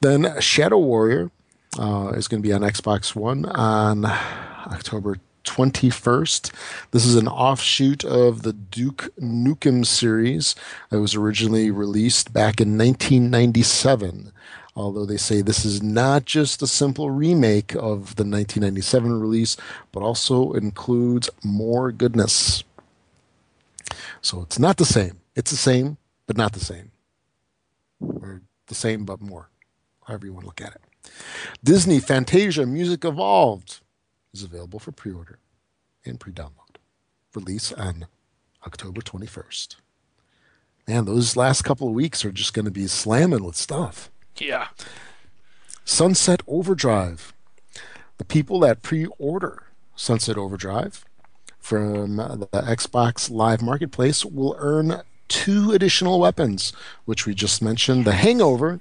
[0.00, 1.30] Then Shadow Warrior
[1.78, 6.52] uh, is going to be on Xbox One on October 21st.
[6.90, 10.56] This is an offshoot of the Duke Nukem series
[10.90, 14.32] that was originally released back in 1997.
[14.74, 19.56] Although they say this is not just a simple remake of the 1997 release,
[19.92, 22.64] but also includes more goodness.
[24.20, 25.20] So it's not the same.
[25.36, 26.90] It's the same, but not the same.
[28.00, 29.50] Or the same, but more.
[30.06, 31.10] However you want to look at it.
[31.62, 33.80] Disney Fantasia Music Evolved
[34.32, 35.38] is available for pre order
[36.04, 36.76] and pre download.
[37.34, 38.06] Release on
[38.66, 39.76] October 21st.
[40.88, 44.10] Man, those last couple of weeks are just going to be slamming with stuff.
[44.36, 44.68] Yeah.
[45.84, 47.32] Sunset Overdrive.
[48.18, 51.04] The people that pre order Sunset Overdrive
[51.58, 56.72] from the Xbox Live Marketplace will earn two additional weapons,
[57.04, 58.80] which we just mentioned the Hangover,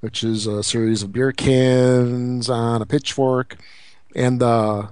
[0.00, 3.56] which is a series of beer cans on a pitchfork,
[4.14, 4.88] and the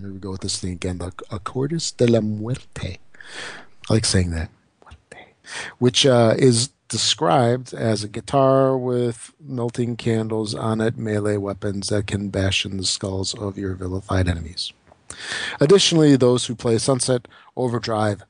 [0.00, 2.98] here we go with this thing again the Acordes de la Muerte.
[3.90, 4.50] I like saying that.
[4.82, 5.34] Muerte,
[5.78, 12.06] which uh, is described as a guitar with melting candles on it, melee weapons that
[12.06, 14.72] can bash in the skulls of your vilified enemies.
[15.60, 18.22] Additionally, those who play Sunset Overdrive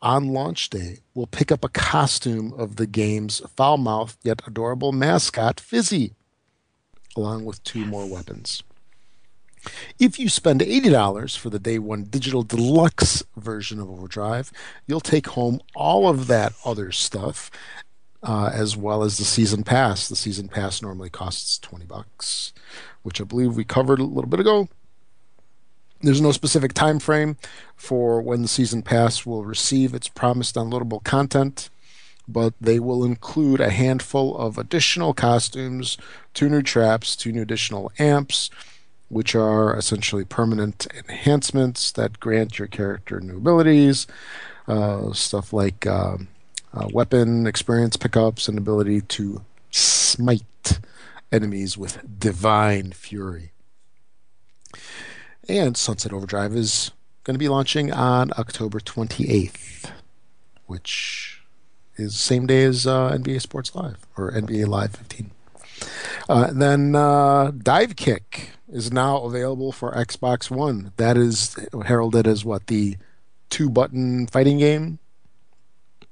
[0.00, 4.92] on launch day will pick up a costume of the game's foul mouthed yet adorable
[4.92, 6.14] mascot, Fizzie,
[7.16, 8.62] along with two more weapons.
[9.98, 14.52] If you spend $80 for the day one digital deluxe version of Overdrive,
[14.86, 17.50] you'll take home all of that other stuff
[18.22, 20.08] uh, as well as the season pass.
[20.08, 22.52] The season pass normally costs 20 bucks,
[23.02, 24.68] which I believe we covered a little bit ago.
[26.00, 27.36] There's no specific time frame
[27.76, 31.70] for when the season pass will receive its promised downloadable content,
[32.28, 35.98] but they will include a handful of additional costumes,
[36.34, 38.48] two new traps, two new additional amps,
[39.08, 44.06] which are essentially permanent enhancements that grant your character new abilities.
[44.68, 46.18] Uh, stuff like uh,
[46.74, 50.78] uh, weapon experience pickups and ability to smite
[51.32, 53.52] enemies with divine fury.
[55.48, 56.90] And Sunset Overdrive is
[57.24, 59.90] going to be launching on October 28th,
[60.66, 61.42] which
[61.96, 65.30] is the same day as uh, NBA Sports Live or NBA Live 15.
[66.28, 70.92] Uh, then uh, Divekick is now available for Xbox One.
[70.96, 71.56] That is
[71.86, 72.96] heralded as what the
[73.48, 74.98] two-button fighting game.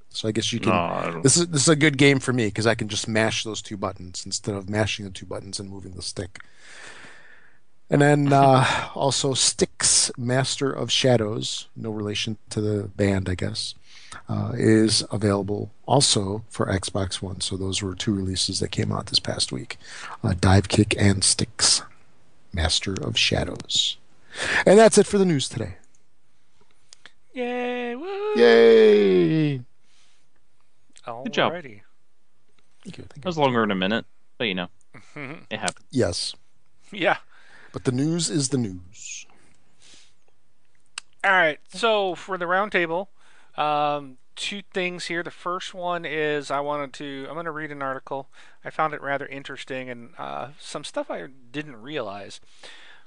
[0.09, 0.71] So I guess you can.
[0.71, 3.45] No, this is this is a good game for me because I can just mash
[3.45, 6.39] those two buttons instead of mashing the two buttons and moving the stick.
[7.89, 13.75] And then uh, also Styx, Master of Shadows, no relation to the band, I guess,
[14.29, 17.41] uh, is available also for Xbox One.
[17.41, 19.79] So those were two releases that came out this past week
[20.25, 21.83] uh, Divekick and Styx,
[22.53, 23.97] Master of Shadows.
[24.67, 25.77] And that's it for the news today.
[27.33, 27.95] Yay!
[27.95, 28.35] Woo!
[28.35, 29.61] Yay!
[31.07, 31.31] Alrighty.
[31.31, 31.53] job.
[31.53, 31.83] Thank you.
[32.83, 34.07] Thank That was longer than a minute,
[34.39, 34.69] but you know,
[35.15, 35.85] it happened.
[35.91, 36.35] Yes,
[36.91, 37.19] yeah.
[37.77, 39.27] But the news is the news.
[41.23, 41.59] All right.
[41.75, 43.09] So for the roundtable,
[43.59, 45.23] um, two things here.
[45.23, 47.27] The first one is I wanted to.
[47.29, 48.31] I'm going to read an article.
[48.65, 52.41] I found it rather interesting and uh, some stuff I didn't realize.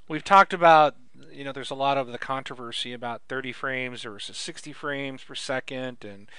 [0.08, 0.98] We've talked about,
[1.32, 5.34] you know, there's a lot of the controversy about 30 frames versus 60 frames per
[5.34, 6.30] second and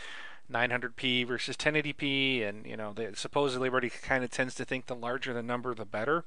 [0.48, 4.94] 900p versus 1080p, and you know, they, supposedly everybody kind of tends to think the
[4.94, 6.24] larger the number, the better.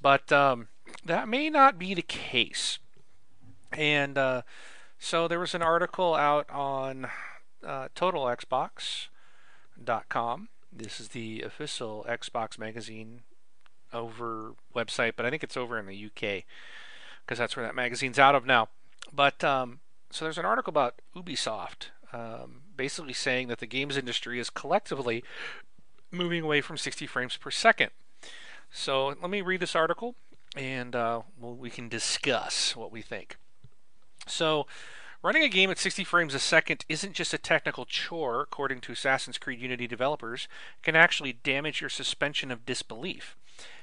[0.00, 0.68] But um,
[1.04, 2.78] that may not be the case.
[3.72, 4.42] And uh,
[4.98, 7.06] so there was an article out on
[7.64, 10.48] uh, TotalXbox.com.
[10.72, 13.22] This is the official Xbox magazine
[13.92, 16.44] over website, but I think it's over in the UK
[17.24, 18.68] because that's where that magazine's out of now.
[19.12, 24.38] But um, so there's an article about Ubisoft, um, basically saying that the games industry
[24.38, 25.24] is collectively
[26.10, 27.90] moving away from 60 frames per second.
[28.70, 30.14] So let me read this article,
[30.56, 33.36] and uh, we can discuss what we think.
[34.26, 34.66] So,
[35.22, 38.92] Running a game at 60 frames a second isn't just a technical chore, according to
[38.92, 40.48] Assassin's Creed Unity developers,
[40.82, 43.36] can actually damage your suspension of disbelief.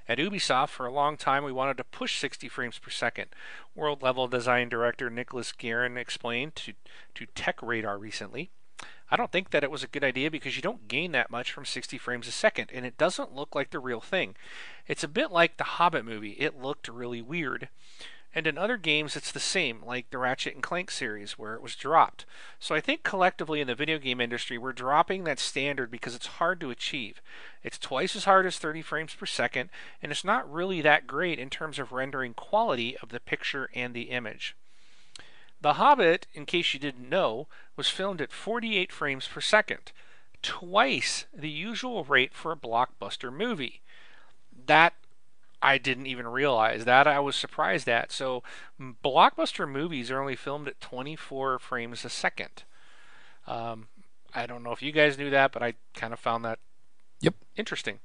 [0.07, 3.27] At Ubisoft, for a long time, we wanted to push 60 frames per second.
[3.75, 6.73] World level design director Nicholas Guerin explained to,
[7.13, 8.49] to Tech Radar recently.
[9.09, 11.51] I don't think that it was a good idea because you don't gain that much
[11.51, 14.35] from 60 frames a second, and it doesn't look like the real thing.
[14.87, 17.69] It's a bit like the Hobbit movie, it looked really weird.
[18.35, 21.61] And in other games, it's the same, like the Ratchet and Clank series, where it
[21.61, 22.25] was dropped.
[22.59, 26.27] So I think collectively in the video game industry, we're dropping that standard because it's
[26.27, 27.21] hard to achieve.
[27.63, 29.69] It's twice as hard as 30 frames per second,
[30.03, 33.93] and it's not really that great in terms of rendering quality of the picture and
[33.93, 34.55] the image.
[35.61, 39.91] The Hobbit, in case you didn't know, was filmed at 48 frames per second,
[40.43, 43.81] twice the usual rate for a blockbuster movie.
[44.67, 44.93] That
[45.61, 48.11] I didn't even realize that I was surprised at.
[48.11, 48.43] So
[48.79, 52.63] blockbuster movies are only filmed at 24 frames a second.
[53.47, 53.87] Um,
[54.35, 56.59] I don't know if you guys knew that, but I kind of found that
[57.21, 57.33] Yep.
[57.55, 57.99] interesting.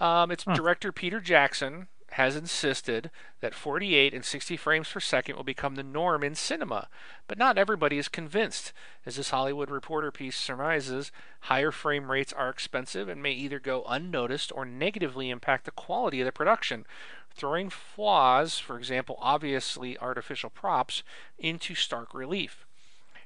[0.00, 0.54] Um, it's Huh.
[0.54, 3.10] director Peter Jackson has insisted
[3.40, 6.88] that 48 and 60 frames per second will become the norm in cinema,
[7.26, 8.72] but not everybody is convinced.
[9.04, 11.10] As this Hollywood Reporter piece surmises,
[11.40, 16.20] higher frame rates are expensive and may either go unnoticed or negatively impact the quality
[16.20, 16.86] of the production,
[17.34, 21.02] throwing flaws, for example, obviously artificial props,
[21.36, 22.64] into stark relief.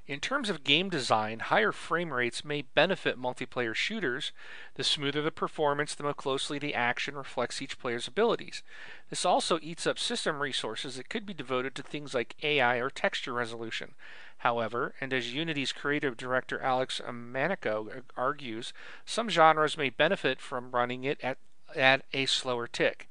[0.09, 4.33] In terms of game design, higher frame rates may benefit multiplayer shooters.
[4.77, 8.63] The smoother the performance, the more closely the action reflects each player's abilities.
[9.11, 12.89] This also eats up system resources that could be devoted to things like AI or
[12.89, 13.95] texture resolution.
[14.39, 18.73] However, and as Unity's creative director Alex Amancio argues,
[19.05, 21.37] some genres may benefit from running it at,
[21.77, 23.09] at a slower tick.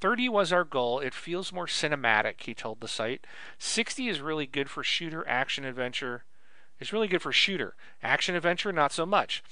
[0.00, 1.00] 30 was our goal.
[1.00, 3.26] It feels more cinematic, he told the site.
[3.58, 6.24] 60 is really good for shooter, action, adventure.
[6.78, 7.74] It's really good for shooter.
[8.02, 9.42] Action, adventure, not so much.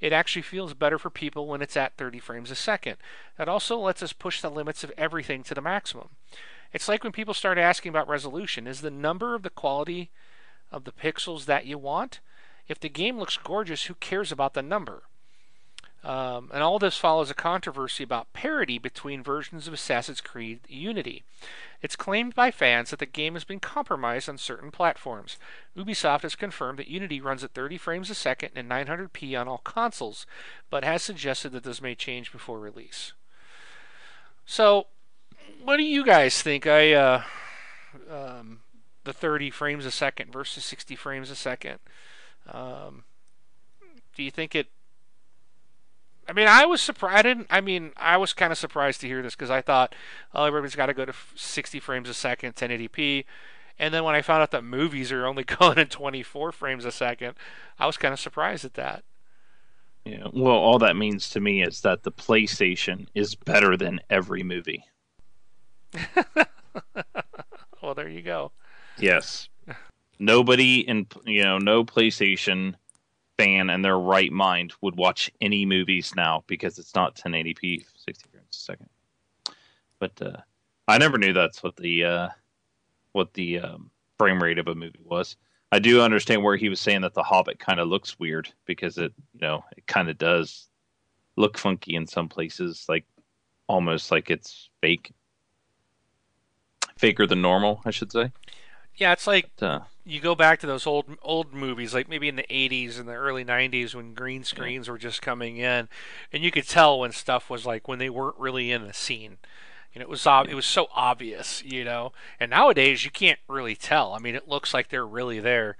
[0.00, 2.96] It actually feels better for people when it's at 30 frames a second.
[3.36, 6.08] That also lets us push the limits of everything to the maximum.
[6.72, 10.10] It's like when people start asking about resolution is the number of the quality
[10.72, 12.20] of the pixels that you want?
[12.68, 15.02] If the game looks gorgeous, who cares about the number?
[16.04, 21.24] Um, and all this follows a controversy about parity between versions of Assassin's Creed Unity.
[21.82, 25.38] It's claimed by fans that the game has been compromised on certain platforms.
[25.76, 29.58] Ubisoft has confirmed that Unity runs at 30 frames a second and 900p on all
[29.58, 30.24] consoles,
[30.70, 33.12] but has suggested that this may change before release.
[34.46, 34.86] So,
[35.62, 36.66] what do you guys think?
[36.66, 37.22] I uh,
[38.10, 38.60] um,
[39.04, 41.78] the 30 frames a second versus 60 frames a second.
[42.50, 43.04] Um,
[44.14, 44.68] do you think it
[46.28, 47.18] I mean, I was surprised.
[47.18, 47.46] I didn't.
[47.48, 49.94] I mean, I was kind of surprised to hear this because I thought,
[50.34, 53.24] oh, everybody's got to go to 60 frames a second, 1080p.
[53.78, 56.92] And then when I found out that movies are only going at 24 frames a
[56.92, 57.34] second,
[57.78, 59.04] I was kind of surprised at that.
[60.04, 60.28] Yeah.
[60.32, 64.84] Well, all that means to me is that the PlayStation is better than every movie.
[67.82, 68.52] well, there you go.
[68.98, 69.48] Yes.
[70.18, 72.74] Nobody in you know no PlayStation
[73.38, 78.28] fan in their right mind would watch any movies now because it's not 1080p 60
[78.30, 78.88] frames a second.
[79.98, 80.36] But uh,
[80.86, 82.28] I never knew that's what the uh,
[83.12, 85.36] what the um, frame rate of a movie was.
[85.70, 88.98] I do understand where he was saying that The Hobbit kind of looks weird because
[88.98, 90.66] it you know it kind of does
[91.36, 93.04] look funky in some places, like
[93.68, 95.12] almost like it's fake,
[96.96, 98.32] faker than normal, I should say.
[98.96, 102.28] Yeah, it's like But, uh, you go back to those old old movies, like maybe
[102.28, 105.88] in the 80s and the early 90s when green screens were just coming in,
[106.32, 109.36] and you could tell when stuff was like when they weren't really in the scene.
[109.92, 112.12] You know, it was ob- it was so obvious, you know.
[112.40, 114.14] And nowadays you can't really tell.
[114.14, 115.76] I mean, it looks like they're really there.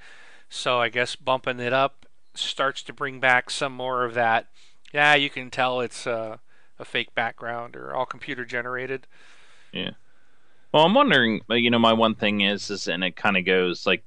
[0.50, 4.46] So I guess bumping it up starts to bring back some more of that.
[4.92, 6.36] Yeah, you can tell it's uh,
[6.78, 9.06] a fake background or all computer generated.
[9.72, 9.90] Yeah.
[10.72, 11.40] Well, I'm wondering.
[11.48, 14.04] You know, my one thing is, is, and it kind of goes like,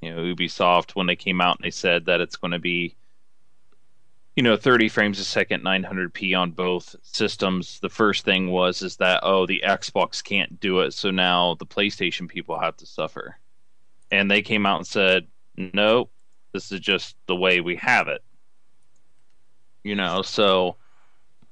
[0.00, 2.96] you know, Ubisoft when they came out and they said that it's going to be,
[4.36, 7.80] you know, 30 frames a second, 900p on both systems.
[7.80, 11.66] The first thing was is that oh, the Xbox can't do it, so now the
[11.66, 13.38] PlayStation people have to suffer.
[14.10, 15.26] And they came out and said,
[15.56, 16.08] no,
[16.52, 18.22] this is just the way we have it.
[19.82, 20.76] You know, so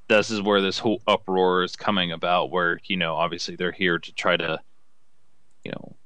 [0.09, 3.99] this is where this whole uproar is coming about where you know obviously they're here
[3.99, 4.61] to try to
[5.65, 5.97] you know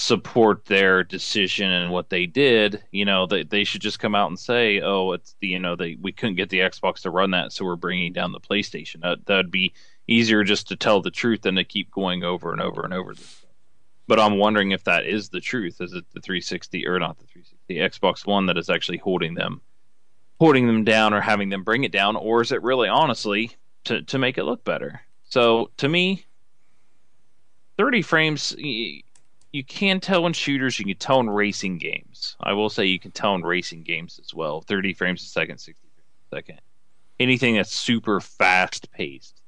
[0.00, 4.28] support their decision and what they did you know they, they should just come out
[4.28, 7.32] and say oh it's the you know they we couldn't get the xbox to run
[7.32, 9.72] that so we're bringing down the playstation that that'd be
[10.06, 13.12] easier just to tell the truth than to keep going over and over and over
[14.08, 15.80] but I'm wondering if that is the truth.
[15.80, 19.60] Is it the 360 or not the 360 Xbox One that is actually holding them,
[20.40, 23.52] holding them down, or having them bring it down, or is it really honestly
[23.84, 25.02] to to make it look better?
[25.24, 26.24] So to me,
[27.76, 28.56] 30 frames.
[29.52, 30.78] You can tell in shooters.
[30.78, 32.36] You can tell in racing games.
[32.40, 34.60] I will say you can tell in racing games as well.
[34.60, 36.60] 30 frames a second, 60 frames a second.
[37.18, 39.38] Anything that's super fast paced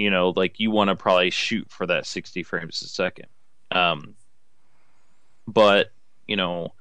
[0.00, 3.26] you know, like you want to probably shoot for that 60 frames a second.
[3.70, 4.14] Um,
[5.46, 5.92] but
[6.26, 6.72] you know,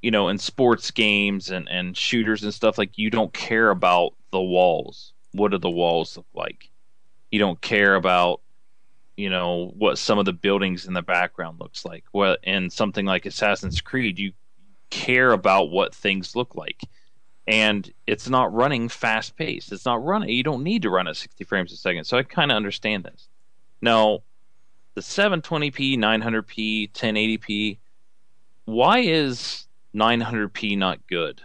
[0.00, 4.14] you know, in sports games and and shooters and stuff, like you don't care about
[4.30, 5.12] the walls.
[5.32, 6.70] What do the walls look like?
[7.32, 8.42] You don't care about
[9.16, 12.04] you know what some of the buildings in the background looks like.
[12.12, 14.32] well in something like Assassin's Creed, you
[14.90, 16.80] care about what things look like
[17.46, 19.72] and it's not running fast paced.
[19.72, 20.28] It's not running.
[20.28, 22.04] You don't need to run at 60 frames a second.
[22.04, 23.28] So I kind of understand this.
[23.80, 24.20] Now,
[24.94, 27.78] the 720p, 900p, 1080p,
[28.66, 31.40] why is 900p not good?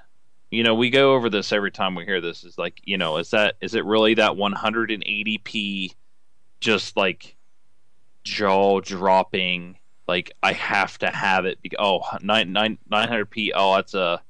[0.51, 2.43] You know, we go over this every time we hear this.
[2.43, 5.95] Is like, you know, is that is it really that 180p
[6.59, 7.35] just like
[8.27, 9.77] jaw dropping?
[10.07, 11.59] Like I have to have it.
[11.61, 13.51] Because, oh, 9, 9, 900p.
[13.55, 14.21] Oh, that's a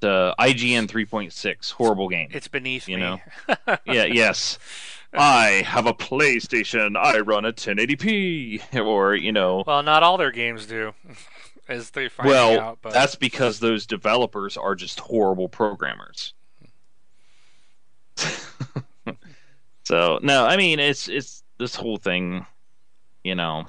[0.00, 2.28] the IGN 3.6 horrible game.
[2.32, 3.02] It's beneath you me.
[3.02, 3.20] know.
[3.86, 4.04] yeah.
[4.04, 4.58] Yes.
[5.12, 6.96] I have a PlayStation.
[6.96, 9.64] I run a 1080p, or you know.
[9.66, 10.92] Well, not all their games do,
[11.68, 12.78] as they find well, out.
[12.82, 16.34] But that's because those developers are just horrible programmers.
[19.84, 22.46] so no, I mean it's it's this whole thing,
[23.26, 23.66] you know.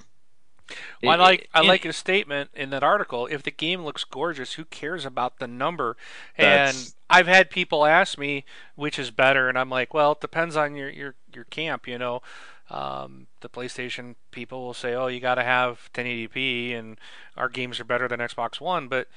[1.01, 3.25] Well, I It- like I it- like his statement in that article.
[3.27, 5.95] If the game looks gorgeous, who cares about the number?
[6.37, 6.75] And
[7.09, 8.43] I've had people ask me
[8.75, 11.87] which is better, and I'm like, well, it depends on your your your camp.
[11.87, 12.21] You know,
[12.69, 16.99] um, the PlayStation people will say, oh, you got to have 1080p, and
[17.37, 19.07] our games are better than Xbox One, but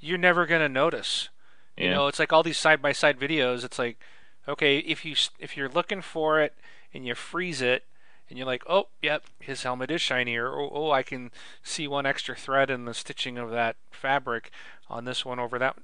[0.00, 1.30] you're never gonna notice.
[1.78, 1.94] You Yeah.
[1.94, 3.64] know, it's like all these side by side videos.
[3.64, 3.98] It's like,
[4.46, 6.52] okay, if you if you're looking for it
[6.92, 7.86] and you freeze it,
[8.30, 10.48] and you're like, oh, yep, his helmet is shinier.
[10.48, 14.50] Oh, oh, I can see one extra thread in the stitching of that fabric
[14.88, 15.76] on this one over that.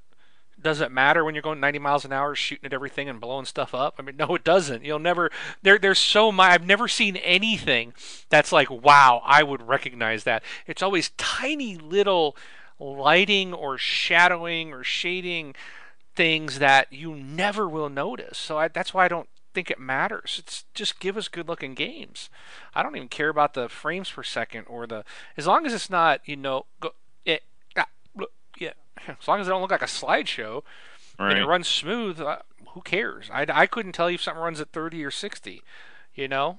[0.58, 3.44] Does it matter when you're going 90 miles an hour, shooting at everything and blowing
[3.44, 3.96] stuff up?
[3.98, 4.84] I mean, no, it doesn't.
[4.84, 5.30] You'll never.
[5.62, 6.50] There, there's so much.
[6.50, 7.92] I've never seen anything
[8.30, 10.42] that's like, wow, I would recognize that.
[10.66, 12.36] It's always tiny little
[12.78, 15.54] lighting or shadowing or shading
[16.14, 18.38] things that you never will notice.
[18.38, 20.36] So I, that's why I don't think it matters.
[20.38, 22.28] It's just give us good looking games.
[22.74, 25.02] I don't even care about the frames per second or the
[25.36, 26.90] as long as it's not you know go
[27.24, 27.42] it
[27.76, 27.86] ah,
[28.58, 28.72] yeah
[29.08, 30.62] as long as it don't look like a slideshow
[31.18, 32.20] and it runs smooth.
[32.20, 32.38] Uh,
[32.74, 33.30] who cares?
[33.32, 35.62] I, I couldn't tell you if something runs at 30 or 60.
[36.14, 36.58] You know,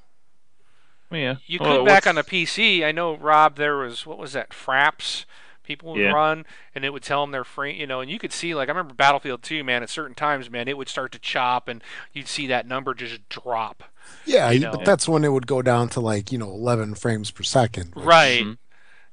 [1.12, 1.36] yeah.
[1.46, 2.84] you Well, back what's- on the PC.
[2.84, 3.56] I know Rob.
[3.58, 4.50] There was what was that?
[4.50, 5.26] Fraps.
[5.68, 6.12] People would Yeah.
[6.14, 7.76] run, and it would tell them their frame.
[7.76, 9.84] You know, and you could see like I remember Battlefield 2, man.
[9.84, 13.28] At certain times, man, it would start to chop, and you'd see that number just
[13.28, 13.84] drop.
[14.26, 17.32] Yeah, You but that's when it would go down to like you know 11 frames
[17.32, 17.94] per second.
[17.96, 18.44] which- Right.
[18.46, 18.58] Mhm.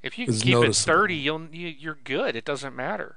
[0.03, 0.93] If you can keep noticeable.
[0.95, 2.37] it 30, you'll you, you're good.
[2.37, 3.17] It doesn't matter.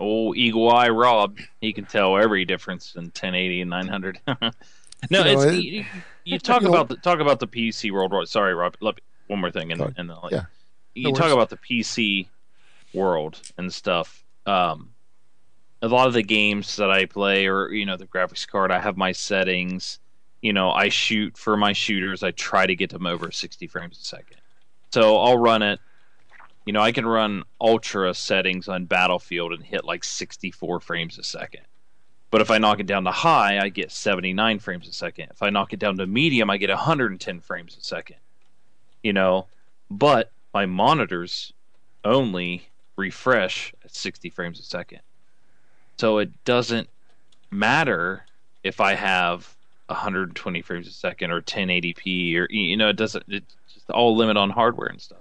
[0.00, 4.18] Oh, Eagle Eye Rob, he can tell every difference in 1080 and 900.
[4.26, 4.50] no, You
[5.10, 5.84] know, it's it- you,
[6.24, 8.28] you talk you know- about the talk about the PC world.
[8.28, 8.76] Sorry, Rob.
[8.80, 10.46] Let me, one more thing, and, and then I'll Yeah.
[10.94, 12.28] You talk about the PC
[12.92, 14.24] world and stuff.
[14.46, 14.90] Um,
[15.82, 18.80] a lot of the games that I play, or you know, the graphics card, I
[18.80, 19.98] have my settings.
[20.40, 22.22] You know, I shoot for my shooters.
[22.22, 24.38] I try to get them over 60 frames a second.
[24.92, 25.80] So I'll run it.
[26.66, 31.22] You know, I can run ultra settings on Battlefield and hit like 64 frames a
[31.22, 31.62] second.
[32.30, 35.28] But if I knock it down to high, I get 79 frames a second.
[35.30, 38.16] If I knock it down to medium, I get 110 frames a second.
[39.02, 39.46] You know,
[39.90, 41.52] but my monitors
[42.04, 45.00] only refresh at 60 frames a second.
[45.98, 46.88] So it doesn't
[47.50, 48.24] matter
[48.62, 49.54] if I have
[49.88, 54.36] 120 frames a second or 1080p or you know it doesn't it's just all limit
[54.36, 55.18] on hardware and stuff.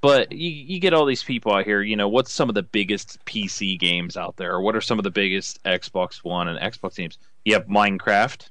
[0.00, 2.62] But you, you get all these people out here, you know, what's some of the
[2.62, 4.52] biggest PC games out there?
[4.52, 7.18] Or what are some of the biggest Xbox One and Xbox games?
[7.44, 8.48] You have Minecraft.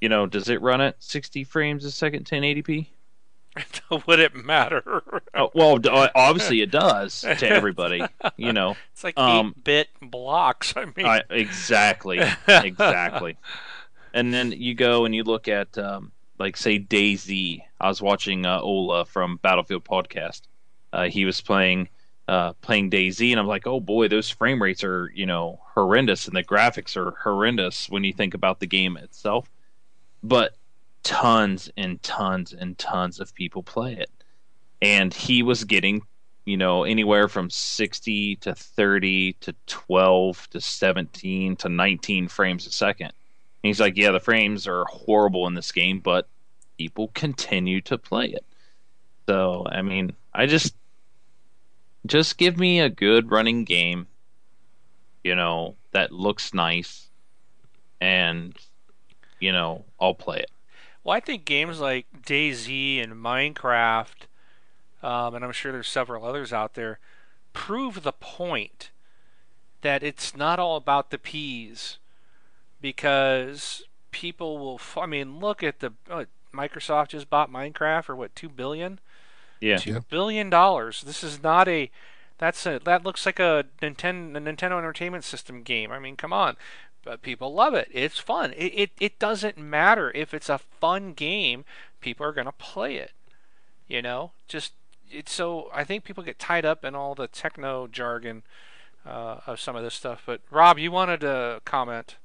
[0.00, 2.88] You know, does it run at 60 frames a second, 1080p?
[4.06, 5.02] Would it matter?
[5.34, 5.80] Oh, well,
[6.14, 8.02] obviously it does to everybody.
[8.36, 10.74] You know, It's like Um, 8-bit blocks.
[10.76, 13.36] I mean, I, exactly, exactly.
[14.12, 17.62] And then you go and you look at, um, like, say, DayZ.
[17.80, 20.42] I was watching uh, Ola from Battlefield podcast.
[20.92, 21.88] Uh, he was playing
[22.28, 26.26] uh, playing DayZ, and I'm like, oh boy, those frame rates are you know horrendous,
[26.26, 29.48] and the graphics are horrendous when you think about the game itself.
[30.22, 30.56] But
[31.06, 34.10] tons and tons and tons of people play it.
[34.82, 36.02] and he was getting
[36.46, 42.72] you know anywhere from 60 to 30 to 12 to 17 to 19 frames a
[42.72, 43.06] second.
[43.08, 46.28] And he's like, yeah, the frames are horrible in this game, but
[46.78, 48.44] people continue to play it.
[49.28, 50.74] So I mean, I just
[52.06, 54.08] just give me a good running game,
[55.24, 57.08] you know, that looks nice,
[58.00, 58.56] and
[59.40, 60.50] you know, I'll play it.
[61.06, 64.26] Well, I think games like DayZ and Minecraft,
[65.04, 66.98] um, and I'm sure there's several others out there,
[67.52, 68.90] prove the point
[69.82, 71.98] that it's not all about the peas,
[72.80, 74.74] because people will.
[74.80, 78.98] F- I mean, look at the uh, Microsoft just bought Minecraft for what two billion.
[79.60, 79.76] Yeah.
[79.76, 81.02] Two billion dollars.
[81.02, 81.88] This is not a.
[82.38, 82.80] That's a.
[82.84, 85.92] That looks like a Nintendo a Nintendo Entertainment System game.
[85.92, 86.56] I mean, come on.
[87.06, 87.88] But people love it.
[87.92, 88.52] It's fun.
[88.56, 91.64] It, it it doesn't matter if it's a fun game.
[92.00, 93.12] People are gonna play it.
[93.86, 94.72] You know, just
[95.08, 95.70] it's so.
[95.72, 98.42] I think people get tied up in all the techno jargon
[99.06, 100.24] uh, of some of this stuff.
[100.26, 102.16] But Rob, you wanted to comment.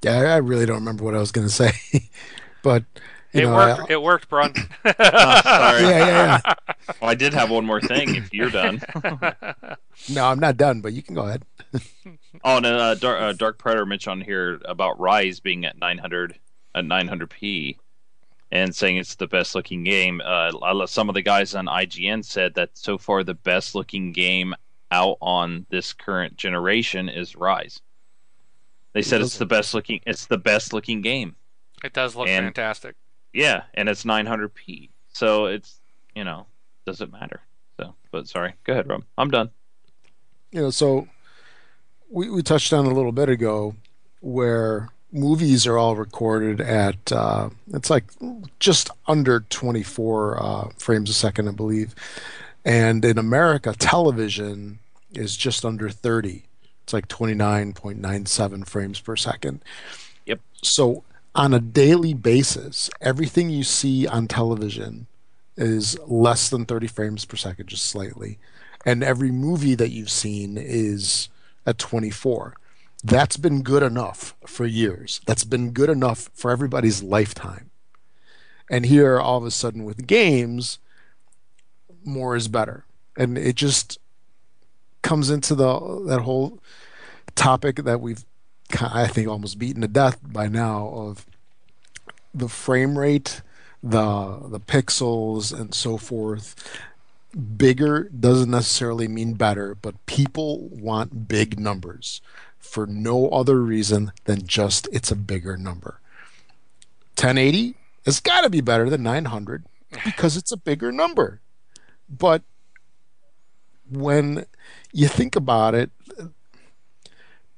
[0.00, 2.08] Yeah, I really don't remember what I was going to say,
[2.62, 2.84] but
[3.32, 3.80] you it know, worked.
[3.90, 4.52] I- it worked, Brun.
[4.84, 4.92] Oh,
[5.42, 5.82] sorry.
[5.82, 6.54] yeah, yeah, yeah.
[7.00, 8.14] Well, I did have one more thing.
[8.16, 8.80] If you're done.
[10.08, 11.44] No, I'm not done, but you can go ahead.
[12.42, 16.38] Oh, and uh, Dark, uh, Dark Predator mentioned on here about Ryse being at 900
[16.74, 17.76] at 900p,
[18.50, 20.22] and saying it's the best looking game.
[20.24, 24.54] Uh, some of the guys on IGN said that so far the best looking game
[24.90, 27.80] out on this current generation is Ryse.
[28.94, 30.00] They said it's the best looking.
[30.06, 31.36] It's the best looking game.
[31.84, 32.94] it does look And- fantastic.
[33.32, 34.90] Yeah, and it's 900p.
[35.12, 35.76] So it's
[36.14, 36.46] you know
[36.86, 37.40] doesn't matter.
[37.78, 38.54] So, but sorry.
[38.64, 39.04] Go ahead, Rob.
[39.18, 39.50] I'm done.
[40.50, 41.06] you know, so
[42.10, 43.74] we, we touched on a little bit ago
[44.20, 48.04] where movies are all recorded at uh, it's like
[48.58, 51.94] just under 24 uh, frames a second, I believe,
[52.64, 54.78] and in America, television
[55.12, 56.44] is just under 30.
[56.84, 59.62] It's like 29.97 frames per second.
[60.26, 60.40] Yep.
[60.62, 61.02] So
[61.34, 65.06] on a daily basis, everything you see on television
[65.56, 68.38] is less than 30 frames per second, just slightly
[68.84, 71.28] and every movie that you've seen is
[71.66, 72.54] at 24.
[73.02, 75.20] That's been good enough for years.
[75.26, 77.70] That's been good enough for everybody's lifetime.
[78.70, 80.78] And here, all of a sudden, with games,
[82.04, 82.84] more is better,
[83.16, 83.98] and it just
[85.02, 86.60] comes into the that whole
[87.34, 88.24] topic that we've,
[88.80, 91.26] I think, almost beaten to death by now of
[92.34, 93.42] the frame rate,
[93.82, 96.54] the the pixels, and so forth
[97.56, 102.20] bigger doesn't necessarily mean better, but people want big numbers
[102.58, 106.00] for no other reason than just it's a bigger number.
[107.16, 109.64] 1080 has got to be better than 900
[110.04, 111.40] because it's a bigger number.
[112.08, 112.42] But
[113.88, 114.46] when
[114.92, 115.90] you think about it,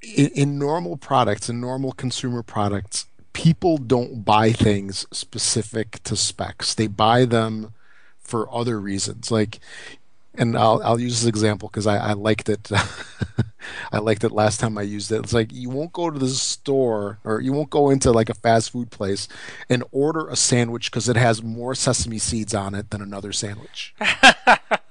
[0.02, 6.74] in, in normal products, in normal consumer products, people don't buy things specific to specs.
[6.74, 7.72] They buy them
[8.18, 9.30] for other reasons.
[9.30, 9.60] Like,
[10.34, 12.70] and I'll I'll use this example because I, I liked it.
[13.92, 15.18] I liked it last time I used it.
[15.20, 18.34] It's like you won't go to the store or you won't go into like a
[18.34, 19.28] fast food place
[19.68, 23.94] and order a sandwich because it has more sesame seeds on it than another sandwich.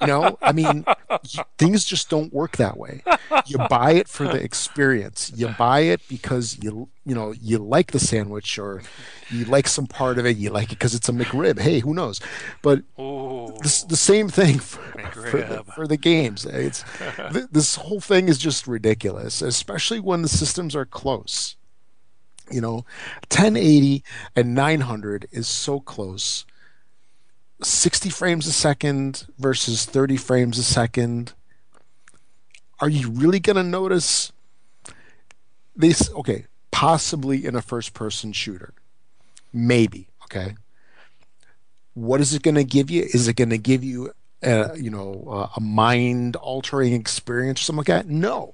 [0.02, 3.04] you know, I mean, y- things just don't work that way.
[3.46, 5.32] You buy it for the experience.
[5.36, 8.84] You buy it because you you know you like the sandwich or
[9.30, 10.38] you like some part of it.
[10.38, 11.60] You like it because it's a McRib.
[11.60, 12.20] Hey, who knows?
[12.62, 14.80] But the, the same thing for,
[15.32, 16.46] for, the, for the games.
[16.46, 16.84] It's
[17.32, 21.56] th- this whole thing is just ridiculous, especially when the systems are close.
[22.52, 22.86] You know,
[23.30, 24.04] 1080
[24.36, 26.46] and 900 is so close.
[27.62, 31.34] 60 frames a second versus 30 frames a second.
[32.80, 34.32] Are you really going to notice
[35.76, 36.12] this?
[36.14, 38.74] Okay, possibly in a first person shooter.
[39.54, 40.56] Maybe, okay
[41.94, 43.04] what is it going to give you?
[43.14, 44.12] Is it going to give you,
[44.42, 48.08] a, you know, a, a mind-altering experience or something like that?
[48.08, 48.54] No.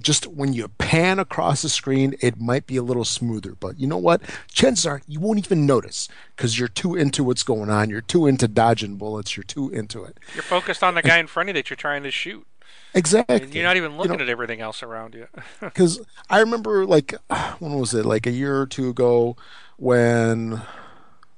[0.00, 3.56] Just when you pan across the screen, it might be a little smoother.
[3.58, 4.22] But you know what?
[4.52, 7.90] Chances are you won't even notice because you're too into what's going on.
[7.90, 9.36] You're too into dodging bullets.
[9.36, 10.18] You're too into it.
[10.34, 12.46] you're focused on the guy in front of you that you're trying to shoot.
[12.94, 13.46] Exactly.
[13.50, 15.26] You're not even looking know- at everything else around you.
[15.60, 17.14] because I remember like
[17.58, 19.36] when was it like a year or two ago
[19.78, 20.62] when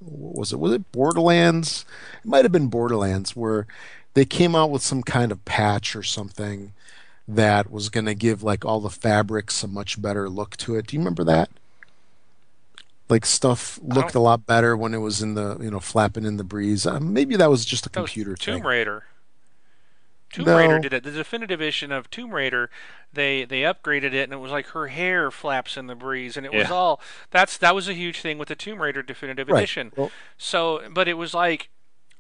[0.01, 1.85] was it was it Borderlands
[2.25, 3.67] it might have been Borderlands where
[4.15, 6.73] they came out with some kind of patch or something
[7.29, 10.89] that was going to give like all the fabrics a much better look to it.
[10.89, 11.51] Do you remember that?
[13.11, 16.37] like stuff looked a lot better when it was in the you know flapping in
[16.37, 16.87] the breeze.
[16.87, 18.65] Uh, maybe that was just a That computer Tomb thing.
[18.65, 19.05] Raider.
[20.31, 20.57] Tomb No.
[20.57, 21.03] Raider did it.
[21.03, 22.71] The definitive edition of Tomb Raider,
[23.13, 26.47] they they upgraded it, and it was like her hair flaps in the breeze, and
[26.47, 27.01] it was all
[27.31, 29.63] that's that was a huge thing with the Tomb Raider definitive Right.
[29.63, 29.93] edition.
[29.97, 31.69] Well, So, but it was like,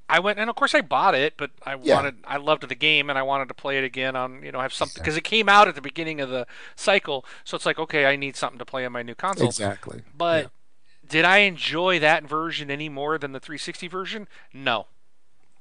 [0.08, 1.94] I went and of course I bought it, but I Yeah.
[1.94, 4.60] wanted, I loved the game and I wanted to play it again on, you know,
[4.60, 7.24] have something because it came out at the beginning of the cycle.
[7.44, 9.46] So it's like, okay, I need something to play on my new console.
[9.46, 10.02] exactly.
[10.16, 10.50] But
[11.06, 14.28] did I enjoy that version any more than the 360 version?
[14.52, 14.86] No.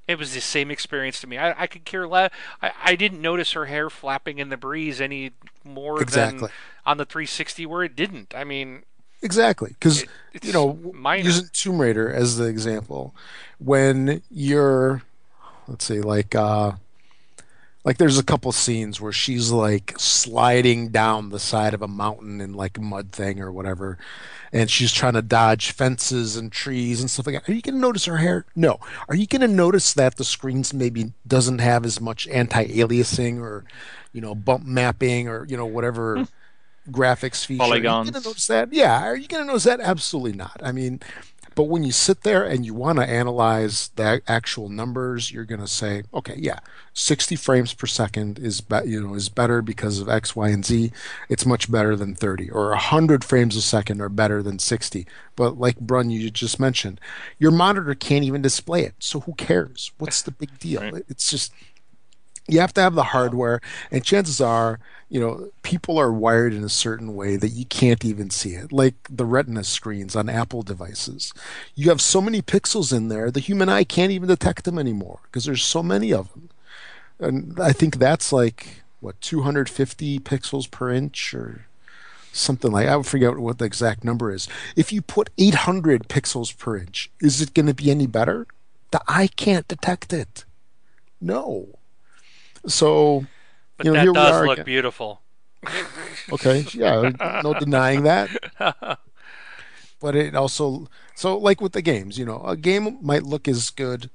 [0.09, 1.37] It was the same experience to me.
[1.37, 2.31] I, I could care less.
[2.63, 5.33] I, I didn't notice her hair flapping in the breeze any
[5.63, 6.39] more Exactly.
[6.39, 6.49] than
[6.83, 8.33] on the 360 where it didn't.
[8.35, 8.81] I mean,
[9.21, 11.25] Exactly, because It- you know, minor.
[11.25, 13.13] using Tomb Raider as the example,
[13.59, 15.03] when you're,
[15.67, 16.71] let's say, like, uh,
[17.83, 22.41] like there's a couple scenes where she's like sliding down the side of a mountain
[22.41, 23.97] in like a mud thing or whatever,
[24.51, 27.49] and she's trying to dodge fences and trees and stuff like that.
[27.49, 28.45] Are you going to notice her hair?
[28.55, 28.79] No.
[29.07, 33.63] Are you going to notice that the screens maybe doesn't have as much anti-aliasing or,
[34.11, 36.91] you know, bump mapping or you know whatever hmm.
[36.91, 37.59] graphics feature?
[37.59, 38.73] polygons Are you going to notice that?
[38.73, 39.03] Yeah.
[39.03, 39.79] Are you going to notice that?
[39.79, 40.59] Absolutely not.
[40.61, 40.99] I mean,
[41.59, 45.59] but when you sit there and you want to analyze the actual numbers, you're going
[45.59, 46.59] to say, okay, yeah,
[46.93, 50.63] 60 frames per second is be- you know is better because of X, Y, and
[50.63, 50.93] Z.
[51.27, 55.05] It's much better than 30, or 100 frames a second are better than 60.
[55.35, 57.01] But like Brun, you just mentioned,
[57.39, 58.93] your monitor can't even display it.
[58.99, 59.91] So who cares?
[59.97, 60.81] What's the big deal?
[60.81, 61.03] Right.
[61.09, 61.51] It's just
[62.49, 64.79] you have to have the hardware and chances are
[65.09, 68.71] you know people are wired in a certain way that you can't even see it
[68.71, 71.33] like the retina screens on apple devices.
[71.75, 75.19] You have so many pixels in there the human eye can't even detect them anymore
[75.23, 76.49] because there's so many of them.
[77.19, 81.65] And i think that's like what 250 pixels per inch or
[82.31, 84.47] something like i forget what the exact number is.
[84.75, 88.47] If you put 800 pixels per inch is it going to be any better?
[88.91, 90.45] The eye can't detect it.
[91.21, 91.78] No
[92.67, 93.25] so
[93.77, 94.65] but You know, that here we does look again.
[94.65, 95.21] beautiful.
[96.31, 97.11] Okay, yeah,
[97.43, 98.29] no denying that.
[99.99, 103.69] But it also, so like with the games, you know, a game might look as
[103.69, 104.09] good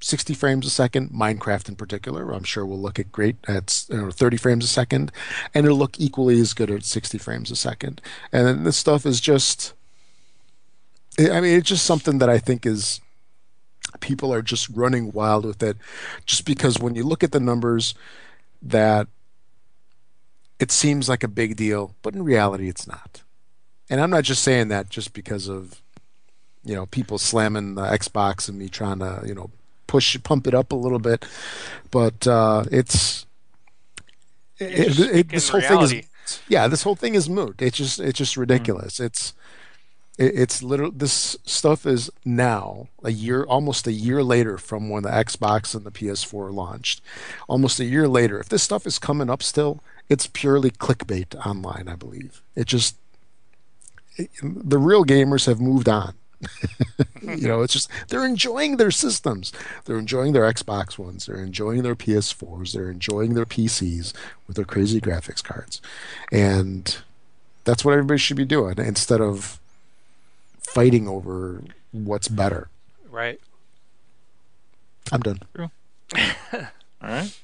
[0.00, 3.96] 60 frames a second, Minecraft in particular, I'm sure will look at great at you
[3.96, 5.10] know, 30 frames a second,
[5.54, 8.00] and it'll look equally as good at 60 frames a second.
[8.32, 9.72] And then this stuff is just,
[11.18, 13.00] I mean, it's just something that I think is
[14.00, 15.76] people are just running wild with it,
[16.26, 17.94] just because when you look at the numbers,
[18.62, 19.08] that
[20.58, 23.22] it seems like a big deal, but in reality, it's not.
[23.90, 25.80] And I'm not just saying that just because of,
[26.64, 29.50] you know, people slamming the Xbox and me trying to, you know,
[29.86, 31.24] push pump it up a little bit,
[31.90, 33.26] but uh, it's
[34.58, 35.94] You're it, it, this whole thing is
[36.48, 37.62] yeah, this whole thing is moot.
[37.62, 39.00] It's just it's just ridiculous.
[39.00, 39.32] It's
[40.18, 45.04] it, it's literally This stuff is now a year, almost a year later from when
[45.04, 47.00] the Xbox and the PS4 launched.
[47.48, 51.88] Almost a year later, if this stuff is coming up still, it's purely clickbait online.
[51.88, 52.96] I believe it just
[54.16, 56.14] it, the real gamers have moved on.
[57.22, 59.52] you know, it's just they're enjoying their systems.
[59.84, 61.26] They're enjoying their Xbox ones.
[61.26, 62.72] They're enjoying their PS4s.
[62.72, 64.12] They're enjoying their PCs
[64.46, 65.80] with their crazy graphics cards,
[66.30, 66.98] and
[67.64, 69.57] that's what everybody should be doing instead of
[70.72, 71.62] fighting over
[71.92, 72.68] what's better.
[73.10, 73.40] Right.
[75.12, 75.40] I'm done.
[75.58, 75.68] All
[77.02, 77.38] right.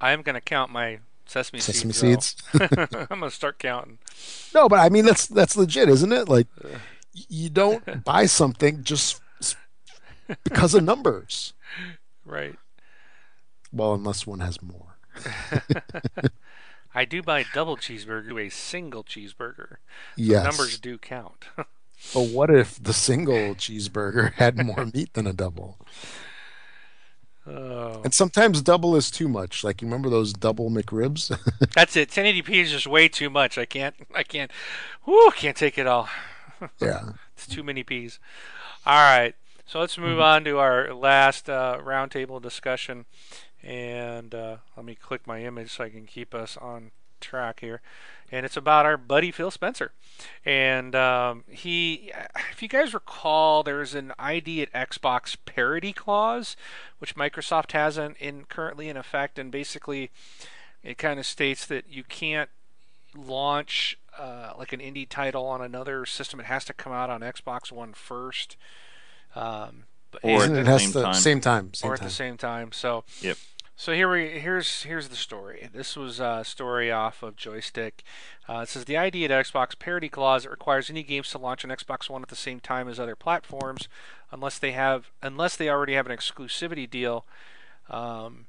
[0.00, 2.36] I am going to count my sesame, Sesame seeds.
[2.52, 2.72] seeds.
[2.80, 3.98] I'm going to start counting.
[4.54, 6.28] No, but I mean that's that's legit, isn't it?
[6.28, 6.68] Like uh.
[7.12, 9.20] you don't buy something just
[10.44, 11.52] because of numbers.
[12.24, 12.56] Right.
[13.72, 14.96] Well, unless one has more.
[16.94, 19.76] I do buy a double cheeseburger to a single cheeseburger.
[20.16, 20.44] Yes.
[20.44, 21.46] Numbers do count.
[22.12, 25.78] But what if the single cheeseburger had more meat than a double?
[27.46, 28.00] oh.
[28.02, 29.62] And sometimes double is too much.
[29.62, 31.30] Like you remember those double McRibs?
[31.74, 32.10] That's it.
[32.10, 33.56] 1080p is just way too much.
[33.56, 33.94] I can't.
[34.14, 34.50] I can't.
[35.06, 35.30] Whoo!
[35.30, 36.08] Can't take it all.
[36.80, 37.10] yeah.
[37.34, 38.18] It's too many P's.
[38.84, 39.34] All right.
[39.64, 43.06] So let's move on to our last uh, roundtable discussion.
[43.62, 46.90] And uh, let me click my image so I can keep us on
[47.20, 47.80] track here.
[48.30, 49.92] And it's about our buddy Phil Spencer.
[50.44, 52.10] And um, he,
[52.50, 56.56] if you guys recall, there's an ID at Xbox parity clause,
[56.98, 59.38] which Microsoft has in, in currently in effect.
[59.38, 60.10] And basically,
[60.82, 62.50] it kind of states that you can't
[63.14, 66.40] launch uh, like an indie title on another system.
[66.40, 68.56] It has to come out on Xbox One first.
[69.36, 71.14] Um, but- Or at it the has same to time.
[71.14, 71.74] same time.
[71.74, 72.72] Same or at the same time.
[72.72, 73.36] So, Yep.
[73.82, 75.68] So here we here's here's the story.
[75.74, 77.94] This was a story off of Joystiq.
[78.48, 81.64] Uh, it says the idea at Xbox parity clause that requires any games to launch
[81.64, 83.88] on Xbox One at the same time as other platforms,
[84.30, 87.26] unless they have unless they already have an exclusivity deal.
[87.90, 88.46] Um,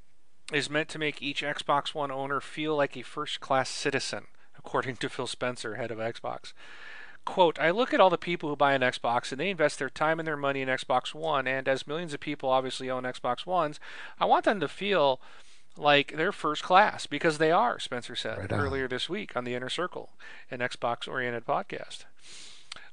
[0.52, 4.26] is meant to make each Xbox One owner feel like a first-class citizen,
[4.56, 6.54] according to Phil Spencer, head of Xbox
[7.26, 9.90] quote, I look at all the people who buy an Xbox and they invest their
[9.90, 13.46] time and their money in Xbox One, and as millions of people obviously own Xbox
[13.46, 13.80] Ones,
[14.20, 15.22] I want them to feel
[15.78, 19.56] like they're first class because they are, Spencer said right earlier this week on the
[19.56, 20.12] Inner Circle,
[20.52, 22.06] an Xbox oriented podcast.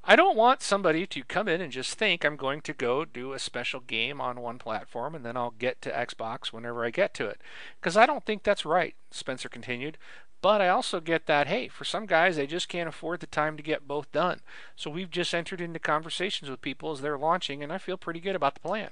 [0.03, 3.35] I don't want somebody to come in and just think I'm going to go do
[3.35, 7.13] a special game on one platform and then I'll get to Xbox whenever I get
[7.15, 7.41] to it.
[7.79, 9.99] Because I don't think that's right, Spencer continued.
[10.43, 13.57] But I also get that, hey, for some guys, they just can't afford the time
[13.57, 14.41] to get both done.
[14.75, 18.21] So we've just entered into conversations with people as they're launching, and I feel pretty
[18.21, 18.91] good about the plan.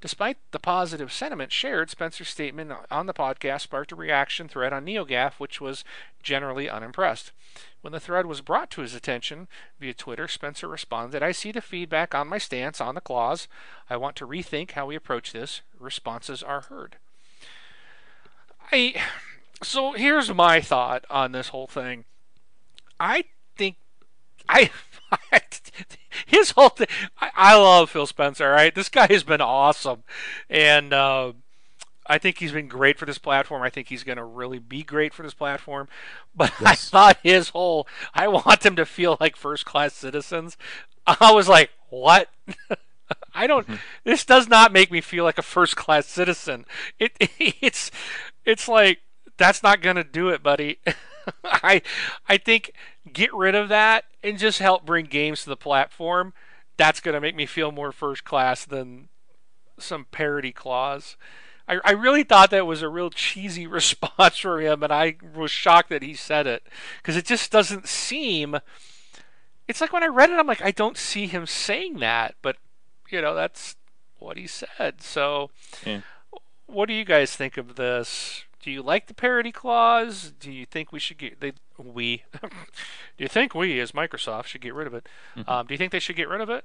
[0.00, 4.84] Despite the positive sentiment shared, Spencer's statement on the podcast sparked a reaction thread on
[4.84, 5.84] NeoGAF, which was
[6.24, 7.30] generally unimpressed.
[7.82, 9.46] When the thread was brought to his attention
[9.78, 13.46] via Twitter, Spencer responded, I see the feedback on my stance on the clause.
[13.88, 15.60] I want to rethink how we approach this.
[15.78, 16.96] Responses are heard.
[18.72, 18.94] I
[19.62, 22.04] so here's my thought on this whole thing.
[22.98, 23.24] I
[23.56, 23.76] think
[24.48, 24.70] I,
[26.26, 26.88] his whole thing.
[27.20, 28.50] I, I, love Phil Spencer.
[28.50, 30.04] Right, this guy has been awesome,
[30.48, 31.32] and uh,
[32.06, 33.62] I think he's been great for this platform.
[33.62, 35.88] I think he's going to really be great for this platform.
[36.34, 36.66] But yes.
[36.66, 40.56] I thought his whole I want them to feel like first class citizens.
[41.06, 42.30] I was like, what?
[43.34, 43.66] I don't.
[43.66, 43.74] Mm-hmm.
[44.04, 46.64] This does not make me feel like a first class citizen.
[46.98, 47.90] It it's
[48.46, 49.00] it's like
[49.36, 50.78] that's not going to do it, buddy.
[51.44, 51.82] I
[52.28, 52.72] I think
[53.12, 56.32] get rid of that and just help bring games to the platform.
[56.76, 59.08] That's going to make me feel more first class than
[59.78, 61.16] some parity clause.
[61.68, 65.50] I, I really thought that was a real cheesy response from him, and I was
[65.50, 66.66] shocked that he said it
[66.98, 68.58] because it just doesn't seem.
[69.68, 72.56] It's like when I read it, I'm like, I don't see him saying that, but
[73.10, 73.76] you know, that's
[74.18, 75.00] what he said.
[75.00, 75.50] So,
[75.86, 76.00] yeah.
[76.66, 78.44] what do you guys think of this?
[78.62, 80.32] Do you like the parity clause?
[80.38, 82.22] Do you think we should get they we?
[82.42, 82.48] do
[83.18, 85.08] you think we as Microsoft should get rid of it?
[85.36, 85.50] Mm-hmm.
[85.50, 86.64] Um, do you think they should get rid of it?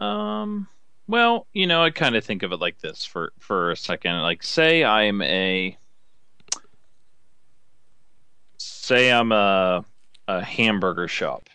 [0.00, 0.68] Um.
[1.08, 4.22] Well, you know, I kind of think of it like this for for a second.
[4.22, 5.76] Like, say I'm a
[8.58, 9.84] say I'm a
[10.28, 11.48] a hamburger shop.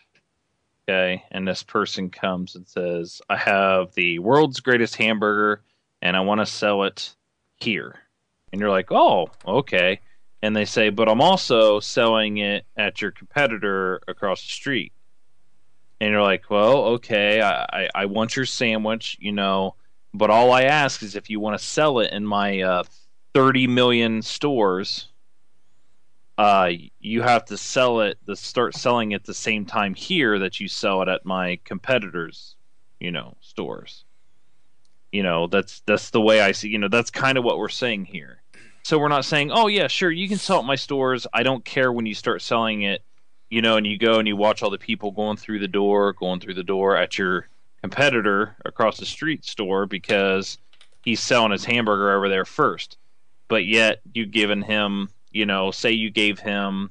[0.90, 5.62] Okay, and this person comes and says, "I have the world's greatest hamburger,
[6.02, 7.16] and I want to sell it
[7.64, 7.96] here.
[8.52, 10.00] And you're like, oh, okay.
[10.42, 14.92] And they say, but I'm also selling it at your competitor across the street.
[16.00, 19.76] And you're like, well, okay, I, I, I want your sandwich, you know,
[20.14, 22.84] but all I ask is if you want to sell it in my uh,
[23.34, 25.08] 30 million stores,
[26.38, 30.60] uh, you have to sell it, to start selling it the same time here that
[30.60, 32.56] you sell it at my competitors,
[33.00, 34.04] you know, stores
[35.14, 37.70] you know that's that's the way i see you know that's kind of what we're
[37.70, 38.42] saying here.
[38.82, 41.26] So we're not saying oh yeah sure you can sell at my stores.
[41.34, 43.06] I don't care when you start selling it
[43.50, 46.12] you know and you go and you watch all the people going through the door
[46.14, 47.48] going through the door at your
[47.82, 50.58] competitor across the street store because
[51.04, 52.98] he's selling his hamburger over there first.
[53.48, 56.90] But yet you given him you know say you gave him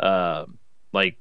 [0.00, 0.44] uh
[0.92, 1.16] like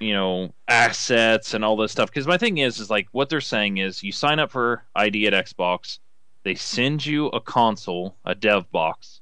[0.00, 2.10] you know assets and all this stuff.
[2.10, 5.26] Because my thing is is like what they're saying is you sign up for id
[5.26, 5.98] at xbox
[6.44, 9.20] they send you a console a dev box.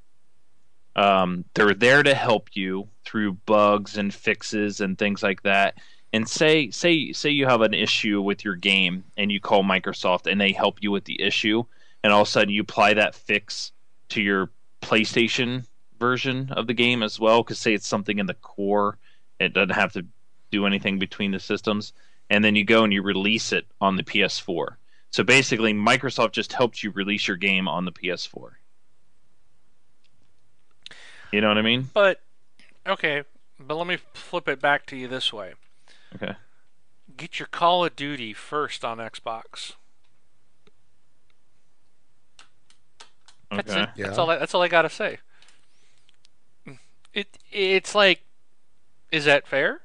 [0.94, 5.78] Um, they're there to help you through bugs and fixes and things like that.
[6.12, 10.30] And say say say you have an issue with your game and you call microsoft
[10.30, 11.64] and they help you with the issue
[12.04, 13.72] and all of a sudden you apply that fix
[14.10, 14.50] to your
[14.82, 15.64] playstation
[15.98, 18.98] version of the game as well because say it's something in the core
[19.40, 20.04] it doesn't have to
[20.53, 21.92] do anything between the systems,
[22.30, 24.76] and then you go and you release it on the PS4.
[25.11, 28.53] So basically, Microsoft just helped you release your game on the PS4.
[31.32, 31.88] You know what I mean?
[31.92, 32.20] But
[32.86, 33.24] okay,
[33.59, 35.55] but let me flip it back to you this way.
[36.14, 36.34] Okay.
[37.16, 39.72] Get your Call of Duty first on Xbox.
[43.50, 43.82] That's okay.
[43.82, 43.88] it.
[43.96, 44.07] Yeah.
[44.07, 44.30] That's all.
[44.30, 45.18] I, that's all I gotta say.
[47.12, 48.22] It it's like,
[49.11, 49.82] is that fair?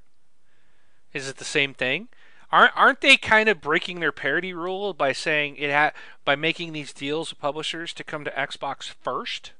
[1.13, 2.09] Is it the same thing?
[2.51, 5.91] Aren't aren't they kind of breaking their parity rule by saying it ha-
[6.23, 9.51] by making these deals with publishers to come to Xbox first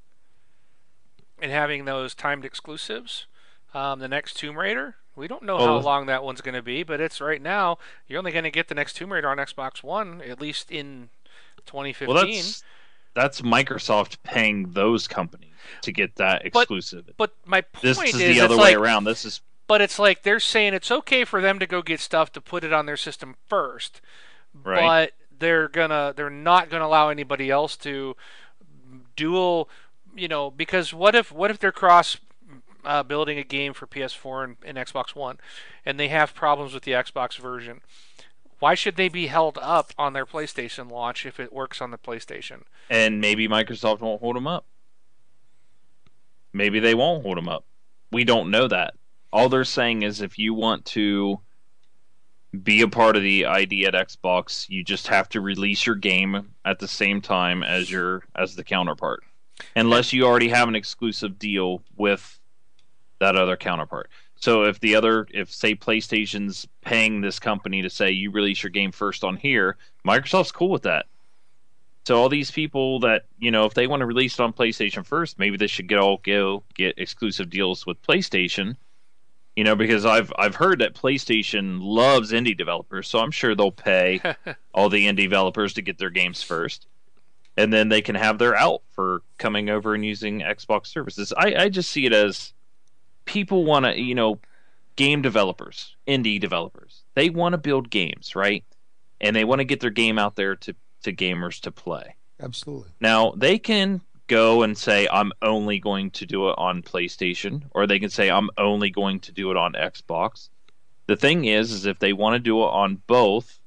[1.42, 3.26] and having those timed exclusives?
[3.74, 6.84] Um, the next Tomb Raider, we don't know how long that one's going to be,
[6.84, 7.78] but it's right now.
[8.08, 11.10] You're only going to get the next Tomb Raider on Xbox One, at least in
[11.66, 12.08] 2015.
[12.08, 12.64] Well, that's
[13.14, 17.10] that's Microsoft paying those companies to get that exclusive.
[17.18, 19.04] but my point this is is, the other like, way around.
[19.04, 22.32] This is but it's like they're saying it's okay for them to go get stuff
[22.34, 24.02] to put it on their system first,
[24.64, 24.82] Right.
[24.82, 28.16] but they're gonna they're not gonna allow anybody else to
[29.16, 29.70] dual,
[30.16, 32.18] you know, because what if what if they're cross
[32.86, 35.38] uh, building a game for PS4 and, and Xbox One,
[35.86, 37.82] and they have problems with the Xbox version?
[38.60, 41.98] Why should they be held up on their PlayStation launch if it works on the
[41.98, 42.64] PlayStation?
[42.90, 44.66] and maybe Microsoft won't hold them up.
[46.54, 47.66] Maybe they won't hold them up.
[48.12, 48.96] We don't know that.
[49.32, 51.40] All they're saying is if you want to
[52.64, 56.54] be a part of the ID at Xbox, you just have to release your game
[56.66, 59.24] at the same time as your as the counterpart.
[59.76, 62.40] Unless you already have an exclusive deal with
[63.20, 64.10] that other counterpart.
[64.36, 68.70] So if the other if say PlayStation's paying this company to say you release your
[68.70, 71.08] game first on here, Microsoft's cool with that.
[72.06, 75.06] So all these people that you know, if they want to release it on PlayStation
[75.06, 78.76] first, maybe they should get all go get exclusive deals with PlayStation.
[79.58, 83.72] You know, because I've I've heard that PlayStation loves indie developers, so I'm sure they'll
[83.72, 84.22] pay
[84.74, 86.86] all the indie developers to get their games first,
[87.58, 91.34] and then they can have their out for coming over and using Xbox services.
[91.36, 92.54] I, I just see it as
[93.26, 94.40] people want to, you know,
[94.96, 98.64] game developers, indie developers, they want to build games, right?
[99.20, 102.16] And they want to get their game out there to to gamers to play.
[102.40, 102.92] Absolutely.
[103.02, 107.88] Now they can go and say I'm only going to do it on PlayStation, or
[107.88, 110.50] they can say I'm only going to do it on Xbox.
[111.08, 113.60] The thing is, is if they want to do it on both,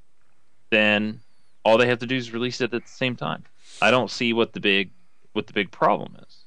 [0.69, 1.21] then
[1.65, 3.43] all they have to do is release it at the same time.
[3.81, 4.91] I don't see what the big
[5.33, 6.37] what the big problem is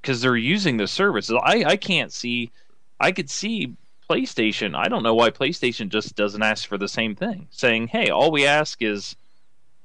[0.00, 1.30] because they're using the service.
[1.30, 2.50] I I can't see.
[2.98, 3.76] I could see
[4.08, 4.74] PlayStation.
[4.74, 8.30] I don't know why PlayStation just doesn't ask for the same thing, saying, "Hey, all
[8.30, 9.16] we ask is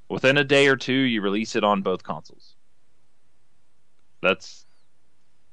[0.08, 2.54] within a day or two you release it on both consoles."
[4.22, 4.64] That's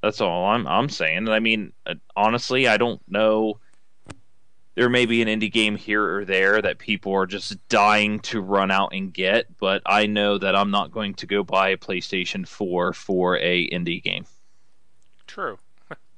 [0.02, 1.18] that's all I'm I'm saying.
[1.18, 3.58] And I mean, uh, honestly, I don't know.
[4.74, 8.42] There may be an indie game here or there that people are just dying to
[8.42, 11.78] run out and get, but I know that I'm not going to go buy a
[11.78, 14.26] PlayStation 4 for a indie game
[15.26, 15.58] True.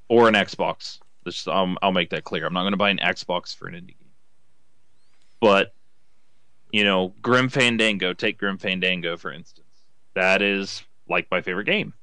[0.08, 0.98] or an Xbox.
[1.24, 2.46] This, um, I'll make that clear.
[2.46, 4.10] I'm not going to buy an Xbox for an indie game.
[5.40, 5.72] But
[6.72, 8.12] you know, Grim Fandango.
[8.12, 9.66] Take Grim Fandango for instance.
[10.14, 11.94] That is like my favorite game.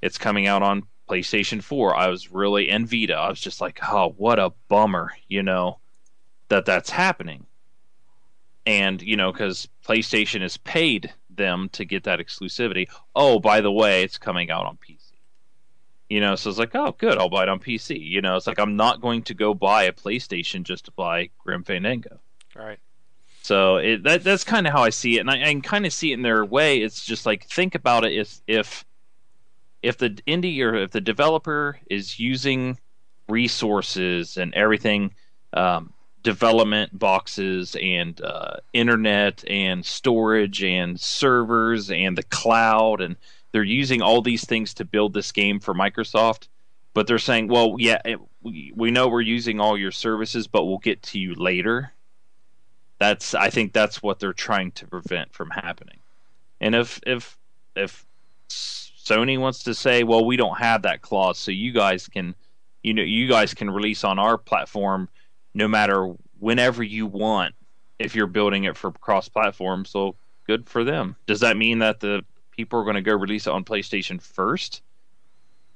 [0.00, 1.96] It's coming out on PlayStation 4.
[1.96, 3.14] I was really and Vita.
[3.14, 5.78] I was just like, oh, what a bummer, you know,
[6.48, 7.46] that that's happening.
[8.66, 12.88] And you know, because PlayStation has paid them to get that exclusivity.
[13.16, 14.98] Oh, by the way, it's coming out on PC.
[16.10, 17.98] You know, so it's like, oh, good, I'll buy it on PC.
[18.00, 21.30] You know, it's like I'm not going to go buy a PlayStation just to buy
[21.38, 22.18] Grim Fandango.
[22.58, 22.78] All right.
[23.42, 25.86] So it, that that's kind of how I see it, and I, I can kind
[25.86, 26.78] of see it in their way.
[26.78, 28.84] It's just like think about it: if if
[29.82, 32.78] if the indie or if the developer is using
[33.28, 35.14] resources and everything,
[35.52, 43.16] um, development boxes and uh, internet and storage and servers and the cloud, and
[43.52, 46.48] they're using all these things to build this game for Microsoft.
[46.94, 50.64] But they're saying, well, yeah, it, we, we know we're using all your services, but
[50.64, 51.92] we'll get to you later
[52.98, 55.98] that's I think that's what they're trying to prevent from happening.
[56.60, 57.38] And if if
[57.76, 58.04] if
[59.08, 62.34] Sony wants to say, well, we don't have that clause, so you guys can,
[62.82, 65.08] you know, you guys can release on our platform
[65.54, 67.54] no matter whenever you want
[67.98, 69.84] if you're building it for cross-platform.
[69.84, 71.16] So good for them.
[71.26, 74.82] Does that mean that the people are going to go release it on PlayStation first,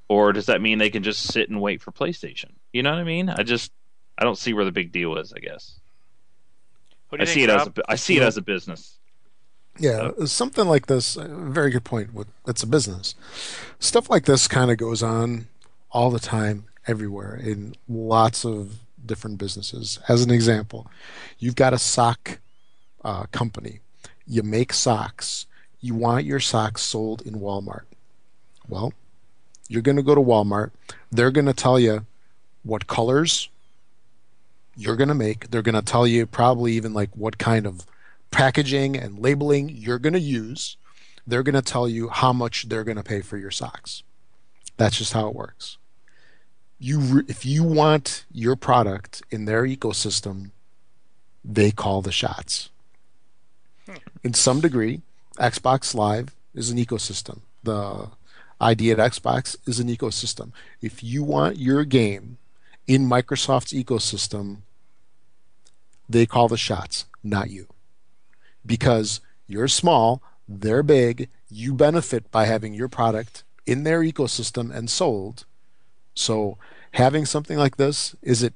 [0.09, 2.51] or does that mean they can just sit and wait for PlayStation?
[2.72, 3.28] You know what I mean?
[3.30, 3.72] I just
[4.18, 5.33] I don't see where the big deal is.
[5.33, 5.80] I guess.
[7.18, 8.99] I see it as a, I see it as a business.
[9.78, 11.14] Yeah, something like this.
[11.16, 12.10] Very good point.
[12.46, 13.14] It's a business.
[13.78, 15.48] Stuff like this kind of goes on
[15.90, 19.98] all the time, everywhere, in lots of different businesses.
[20.08, 20.90] As an example,
[21.38, 22.38] you've got a sock
[23.04, 23.80] uh, company.
[24.26, 25.46] You make socks.
[25.80, 27.84] You want your socks sold in Walmart.
[28.68, 28.92] Well,
[29.68, 30.70] you're going to go to Walmart.
[31.10, 32.06] They're going to tell you
[32.62, 33.48] what colors
[34.76, 35.50] you're going to make.
[35.50, 37.86] They're going to tell you probably even like what kind of
[38.33, 40.76] packaging and labeling you're going to use.
[41.24, 44.03] They're going to tell you how much they're going to pay for your socks.
[44.76, 45.78] That's just how it works.
[46.80, 50.51] You re- if you want your product in their ecosystem,
[51.45, 52.70] they call the shots.
[53.87, 53.97] Hmm.
[54.24, 55.03] In some degree,
[55.39, 57.43] Xbox Live is an ecosystem.
[57.62, 58.09] The
[58.61, 60.53] ID at Xbox is an ecosystem.
[60.80, 62.39] If you want your game
[62.87, 64.59] in Microsoft's ecosystem,
[66.09, 67.68] they call the shots, not you.
[68.64, 71.28] Because you're small, They're big.
[71.48, 75.44] You benefit by having your product in their ecosystem and sold.
[76.14, 76.58] So
[76.92, 78.54] having something like this, is it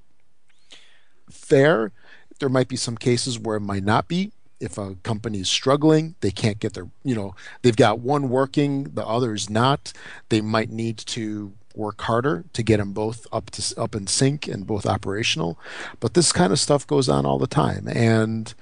[1.30, 1.92] fair?
[2.38, 4.32] There might be some cases where it might not be.
[4.58, 8.84] If a company is struggling, they can't get their, you know, they've got one working,
[8.94, 9.92] the other is not.
[10.30, 14.48] They might need to work harder to get them both up to up in sync
[14.48, 15.58] and both operational.
[16.00, 18.54] But this kind of stuff goes on all the time, and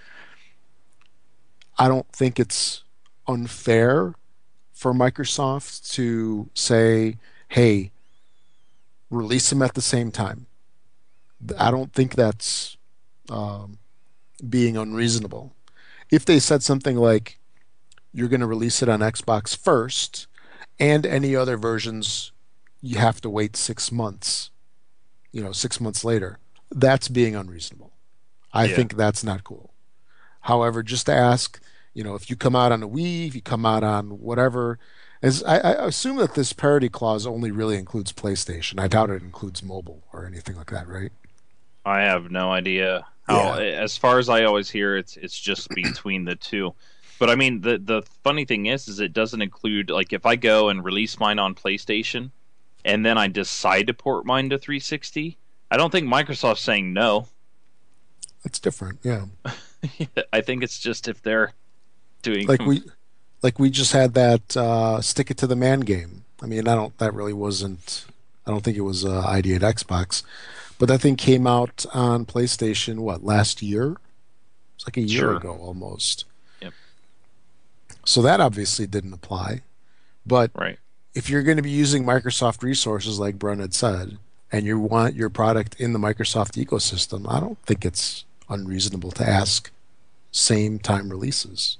[1.78, 2.82] I don't think it's
[3.26, 4.14] unfair
[4.72, 7.18] for Microsoft to say,
[7.48, 7.90] "Hey,
[9.10, 10.46] release them at the same time."
[11.58, 12.76] I don't think that's
[13.28, 13.78] um,
[14.48, 15.54] being unreasonable.
[16.10, 17.38] If they said something like,
[18.12, 20.26] "You're going to release it on Xbox first,
[20.78, 22.32] and any other versions
[22.84, 24.50] you have to wait six months,
[25.32, 26.38] you know, six months later.
[26.70, 27.92] That's being unreasonable.
[28.52, 28.76] I yeah.
[28.76, 29.72] think that's not cool.
[30.42, 31.60] However, just to ask,
[31.94, 34.78] you know, if you come out on a Wii, if you come out on whatever,
[35.22, 38.78] as I, I assume that this parity clause only really includes PlayStation.
[38.78, 41.12] I doubt it includes mobile or anything like that, right?
[41.86, 43.06] I have no idea.
[43.26, 43.80] How, yeah.
[43.80, 46.74] As far as I always hear, it's it's just between the two.
[47.18, 50.36] But I mean, the the funny thing is, is it doesn't include like if I
[50.36, 52.30] go and release mine on PlayStation,
[52.84, 55.38] and then I decide to port mine to 360,
[55.70, 57.28] I don't think Microsoft's saying no.
[58.42, 59.24] That's different, yeah.
[60.32, 61.54] I think it's just if they're
[62.24, 62.82] doing like we
[63.42, 66.24] like we just had that uh, stick it to the man game.
[66.42, 68.04] I mean, I don't that really wasn't
[68.46, 70.22] I don't think it was uh, ID at Xbox,
[70.78, 73.96] but that thing came out on PlayStation what last year?
[74.74, 75.36] It's like a year sure.
[75.36, 76.24] ago almost.
[76.60, 76.72] Yep.
[78.04, 79.62] So that obviously didn't apply,
[80.26, 80.78] but right
[81.14, 84.18] if you're going to be using Microsoft resources, like Brun had said,
[84.50, 89.28] and you want your product in the Microsoft ecosystem, I don't think it's unreasonable to
[89.28, 89.70] ask
[90.32, 91.78] same time releases.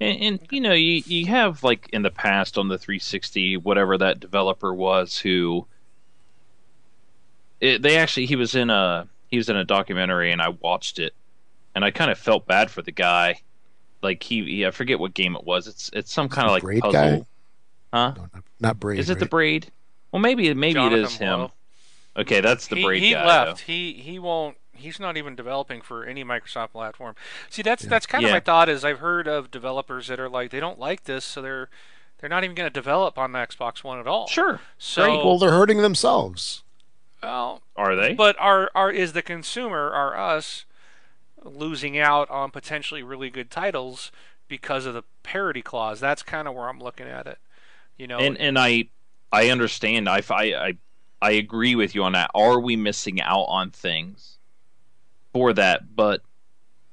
[0.00, 0.08] Right.
[0.08, 3.98] And, and, you know, you, you have like in the past on the 360, whatever
[3.98, 5.66] that developer was who
[7.60, 10.98] it, they actually he was in a he was in a documentary and I watched
[10.98, 11.14] it
[11.74, 13.40] and I kind of felt bad for the guy
[14.02, 15.66] like he, he, I forget what game it was.
[15.66, 16.92] It's it's some kind of like braid puzzle.
[16.92, 17.26] Guy?
[17.92, 18.12] Huh?
[18.16, 18.98] No, not, not braid.
[18.98, 19.20] Is it right?
[19.20, 19.72] the braid?
[20.12, 21.38] Well, maybe maybe Jonathan it is him.
[21.38, 21.52] Blow.
[22.18, 23.26] Okay, that's the he, braid he guy.
[23.26, 23.58] left.
[23.66, 23.72] Though.
[23.72, 24.56] He he won't.
[24.78, 27.14] He's not even developing for any Microsoft platform.
[27.50, 27.90] See, that's Yeah.
[27.90, 28.68] that's kind of my thought.
[28.68, 31.68] Is I've heard of developers that are like they don't like this, so they're
[32.18, 34.26] they're not even going to develop on the Xbox One at all.
[34.26, 34.60] Sure.
[34.78, 35.24] So Great.
[35.24, 36.62] Well, they're hurting themselves.
[37.22, 38.14] well, Are they?
[38.14, 40.64] but are are is the consumer are us
[41.44, 44.10] losing out on potentially really good titles
[44.48, 46.00] because of the parity clause?
[46.00, 47.38] That's kind of where I'm looking at it.
[47.96, 48.88] You know, and and I
[49.32, 50.08] I understand.
[50.08, 50.76] I, I I
[51.20, 52.30] I agree with you on that.
[52.34, 54.37] Are we missing out on things
[55.32, 55.94] for that?
[55.94, 56.22] But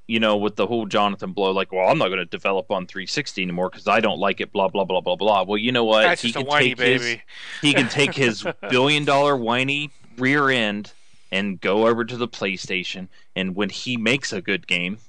[0.08, 2.86] you know, with the whole Jonathan Blow, like, well, I'm not going to develop on
[2.86, 4.52] 360 anymore because I don't like it.
[4.52, 5.44] Blah blah blah blah blah.
[5.44, 6.04] Well, you know what?
[6.04, 7.04] that's he just a can whiny take baby.
[7.04, 7.18] his
[7.62, 10.94] he can take his billion dollar whiny rear end
[11.32, 15.00] and go over to the PlayStation, and when he makes a good game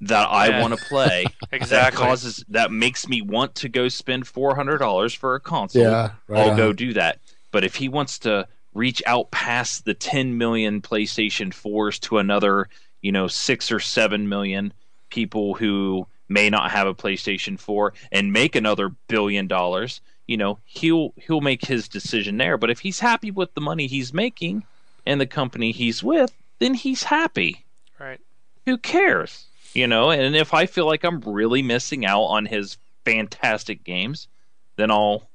[0.00, 0.60] that I Yeah.
[0.60, 1.98] want to play, that exactly.
[1.98, 5.82] causes that makes me want to go spend four hundred dollars for a console.
[5.82, 6.56] Yeah, right I'll on.
[6.56, 7.20] go do that.
[7.52, 12.68] But if he wants to reach out past the 10 million PlayStation 4s to another,
[13.00, 14.72] you know, 6 or 7 million
[15.10, 20.58] people who may not have a PlayStation 4 and make another billion dollars, you know,
[20.64, 22.58] he'll he'll make his decision there.
[22.58, 24.64] But if he's happy with the money he's making
[25.06, 27.64] and the company he's with, then he's happy.
[27.98, 28.20] right.
[28.66, 29.46] Who cares?
[29.74, 34.28] You know, and if I feel like I'm really missing out on his fantastic games,
[34.76, 35.28] then I'll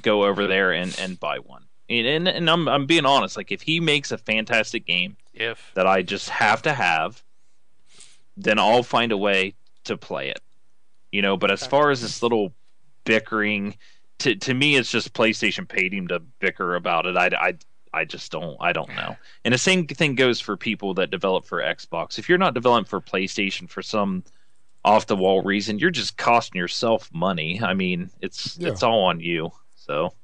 [0.00, 1.64] go over there and, and buy one.
[1.92, 3.36] And, and and I'm I'm being honest.
[3.36, 7.22] Like if he makes a fantastic game If that I just have to have,
[8.36, 9.54] then I'll find a way
[9.84, 10.40] to play it.
[11.10, 12.54] You know, but as far as this little
[13.04, 13.76] bickering,
[14.20, 17.16] to to me, it's just PlayStation paid him to bicker about it.
[17.16, 17.54] I, I
[17.92, 19.16] I just don't I don't know.
[19.44, 22.18] And the same thing goes for people that develop for Xbox.
[22.18, 24.24] If you're not developing for PlayStation for some
[24.84, 27.60] off the wall reason, you're just costing yourself money.
[27.62, 28.68] I mean, it's Yeah.
[28.70, 29.52] it's all on you.
[29.76, 30.14] So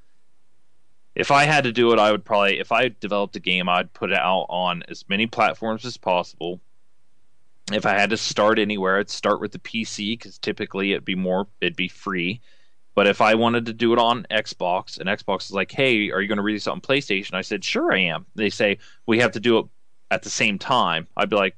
[1.18, 3.92] if I had to do it, I would probably if I developed a game, I'd
[3.92, 6.60] put it out on as many platforms as possible.
[7.72, 11.16] If I had to start anywhere, I'd start with the PC because typically it'd be
[11.16, 12.40] more it'd be free.
[12.94, 16.20] But if I wanted to do it on Xbox, and Xbox is like, "Hey, are
[16.20, 19.18] you going to release it on PlayStation?" I said, "Sure, I am." They say we
[19.18, 19.66] have to do it
[20.12, 21.08] at the same time.
[21.16, 21.56] I'd be like,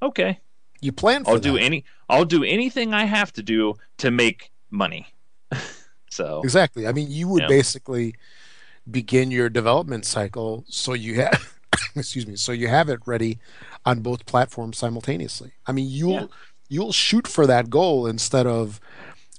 [0.00, 0.40] "Okay,
[0.80, 1.62] You plan for I'll do that.
[1.62, 5.08] any I'll do anything I have to do to make money."
[6.10, 6.86] so Exactly.
[6.86, 7.48] I mean, you would Yeah.
[7.48, 8.14] basically
[8.90, 11.58] begin your development cycle so you have
[11.96, 13.38] excuse me, so you have it ready
[13.86, 15.52] on both platforms simultaneously.
[15.66, 16.26] I mean, you'll Yeah.
[16.68, 18.80] you'll shoot for that goal instead of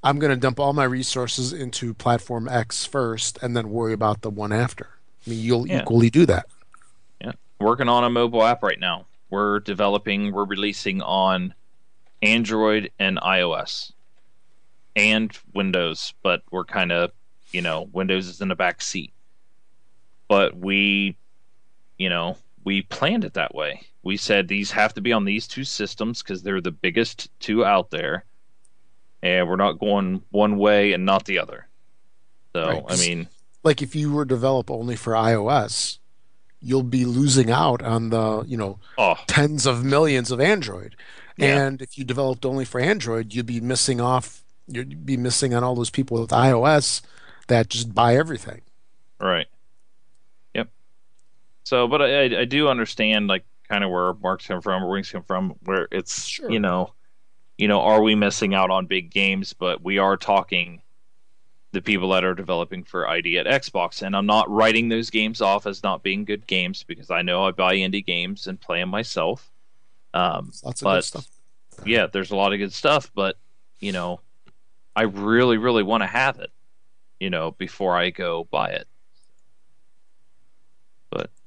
[0.04, 4.22] I'm going to dump all my resources into platform X first and then worry about
[4.22, 4.90] the one after.
[5.26, 5.82] I mean, you'll Yeah.
[5.82, 6.48] equally do that.
[7.22, 7.34] Yeah.
[7.60, 9.06] Working on a mobile app right now.
[9.30, 11.54] We're developing, we're releasing on
[12.24, 13.92] Android and iOS
[14.96, 17.12] and Windows, but we're kind of,
[17.52, 19.14] you know, Windows is in the back seat.
[20.32, 21.18] But we,
[21.98, 23.82] you know, we planned it that way.
[24.02, 27.66] We said these have to be on these two systems because they're the biggest two
[27.66, 28.24] out there.
[29.22, 31.68] And we're not going one way and not the other.
[32.56, 33.28] So, Right, I mean,
[33.62, 35.98] Like if you were to develop only for iOS,
[36.62, 40.96] you'll be losing out on the, you know, oh, tens of millions of Android.
[41.36, 41.62] Yeah.
[41.62, 45.62] And if you developed only for Android, you'd be missing off you'd be missing on
[45.62, 47.02] all those people with iOS
[47.48, 48.62] that just buy everything.
[49.20, 49.48] Right.
[51.72, 55.10] So, but I, I, do understand like kind of where Mark's come from, where Wings
[55.10, 56.52] come from, where it's Sure.
[56.52, 56.94] you know,
[57.58, 59.54] you know, are we missing out on big games?
[59.54, 60.82] But we are talking
[61.72, 65.40] the people that are developing for ID at Xbox, and I'm not writing those games
[65.40, 68.82] off as not being good games because I know I buy indie games and play
[68.82, 69.50] them myself.
[70.14, 71.28] Um, Lots of But- good stuff.
[71.86, 73.38] yeah, there's a lot of good stuff, but
[73.80, 74.20] you know,
[74.94, 76.52] I really, really want to have it,
[77.22, 78.90] you know, before I go buy it.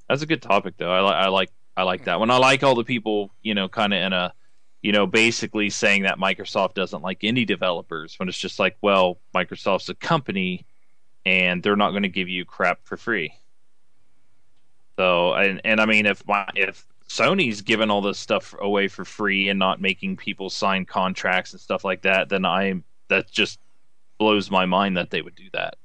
[0.08, 0.90] That's a good topic, though.
[0.90, 2.30] I, li- I like, I like that one.
[2.30, 4.32] I like all the people, you know, kind of in a,
[4.82, 9.18] you know, basically saying that Microsoft doesn't like indie developers when it's just like, well,
[9.34, 10.66] Microsoft's a company,
[11.24, 13.32] and they're not going to give you crap for free.
[14.98, 19.04] So, and and I mean, if my if Sony's giving all this stuff away for
[19.04, 23.58] free and not making people sign contracts and stuff like that, then I that just
[24.18, 25.76] blows my mind that they would do that.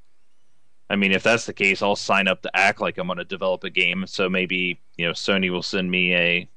[0.90, 3.26] I mean, if that's the case, I'll sign up to act like I'm going to
[3.26, 4.06] develop a game.
[4.08, 6.50] So maybe you know Sony will send me a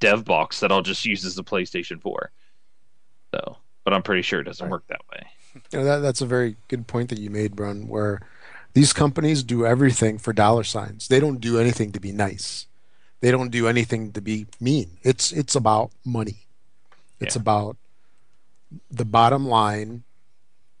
[0.00, 2.32] dev box that I'll just use as the PlayStation 4.
[3.34, 4.70] So, but I'm pretty sure it doesn't Right.
[4.70, 5.26] work that way.
[5.72, 8.20] You know, that, that's a very good point that you made, Brun, where
[8.74, 11.08] these companies do everything for dollar signs.
[11.08, 12.66] They don't do anything to be nice.
[13.20, 14.98] They don't do anything to be mean.
[15.02, 16.46] It's it's about money.
[17.20, 17.42] It's Yeah.
[17.42, 17.76] about
[18.90, 20.02] the bottom line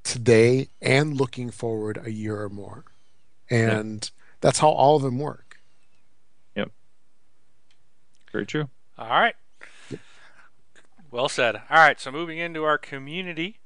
[0.02, 2.84] today and looking forward a year or more.
[3.50, 4.10] And
[4.40, 5.60] that's how all of them work.
[6.56, 6.70] Yep.
[8.32, 8.68] Very true.
[8.98, 9.34] All right.
[11.10, 11.56] Well said.
[11.56, 13.58] All right, so moving into our community.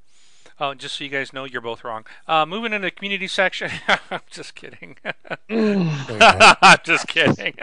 [0.59, 2.05] Oh, just so you guys know, you're both wrong.
[2.27, 3.71] Uh, moving into the community section.
[4.11, 4.97] I'm just kidding.
[5.49, 7.53] I'm just kidding.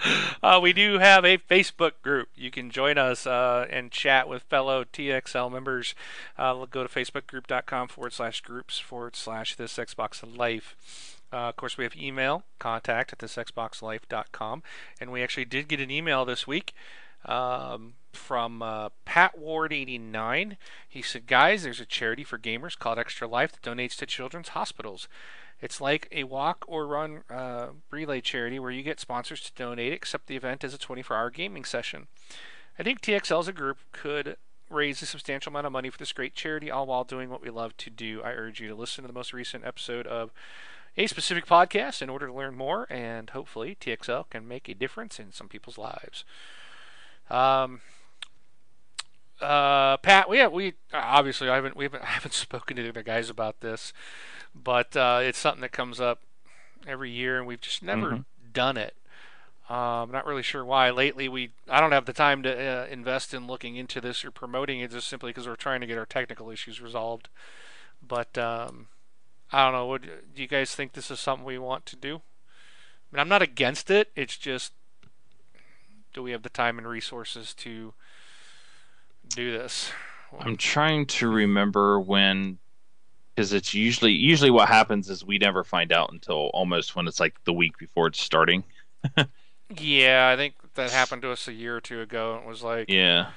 [0.42, 2.30] Uh, we do have a Facebook group.
[2.34, 5.94] You can join us uh, and chat with fellow TXL members.
[6.38, 11.20] Uh, go to facebookgroup.com forward slash groups forward slash this Xbox Life.
[11.30, 14.62] Uh, of course, we have email contact at thisxboxlife.com.
[15.00, 16.72] And we actually did get an email this week
[17.26, 20.56] um, from uh, Pat Ward89.
[20.88, 24.48] He said, Guys, there's a charity for gamers called Extra Life that donates to children's
[24.48, 25.06] hospitals.
[25.60, 29.92] It's like a walk or run uh, relay charity where you get sponsors to donate,
[29.92, 32.06] except the event is a 24 hour gaming session.
[32.78, 34.36] I think TXL as a group could
[34.70, 37.50] raise a substantial amount of money for this great charity, all while doing what we
[37.50, 38.22] love to do.
[38.22, 40.30] I urge you to listen to the most recent episode of
[40.96, 45.18] a specific podcast in order to learn more, and hopefully TXL can make a difference
[45.18, 46.24] in some people's lives.
[47.28, 47.80] Um,
[49.40, 52.88] uh, Pat, we have, we obviously I haven't we haven't I haven't spoken to the
[52.88, 53.92] other guys about this,
[54.54, 56.20] but uh, it's something that comes up
[56.86, 58.24] every year, and we've just never Mhm.
[58.52, 58.94] done it.
[59.68, 60.90] Um, I'm not really sure why.
[60.90, 64.30] Lately, we I don't have the time to uh, invest in looking into this or
[64.32, 67.28] promoting it, just simply because we're trying to get our technical issues resolved.
[68.02, 68.88] But um,
[69.52, 69.86] I don't know.
[69.86, 72.16] Would do you guys think this is something we want to do?
[72.16, 74.10] I mean, I'm not against it.
[74.16, 74.72] It's just,
[76.14, 77.92] do we have the time and resources to
[79.28, 79.92] do this?
[80.38, 82.58] I'm trying to remember when,
[83.34, 87.20] because it's usually usually what happens is we never find out until almost when it's
[87.20, 88.64] like the week before it's starting.
[89.78, 92.40] Yeah, I think that happened to us a year or two ago.
[92.42, 93.30] It was like, Yeah,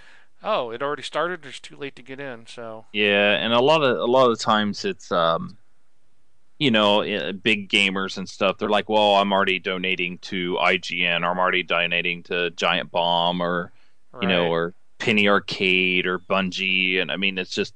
[0.44, 1.46] oh, it already started.
[1.46, 2.48] It's too late to get in.
[2.48, 5.58] So yeah, and a lot of a lot of times it's um,
[6.60, 8.58] you know, eh, big gamers and stuff.
[8.58, 13.42] They're like, well, I'm already donating to IGN, or I'm already donating to Giant Bomb,
[13.42, 13.72] or
[14.22, 17.74] you know, or Penny Arcade or Bungie, and I mean, it's just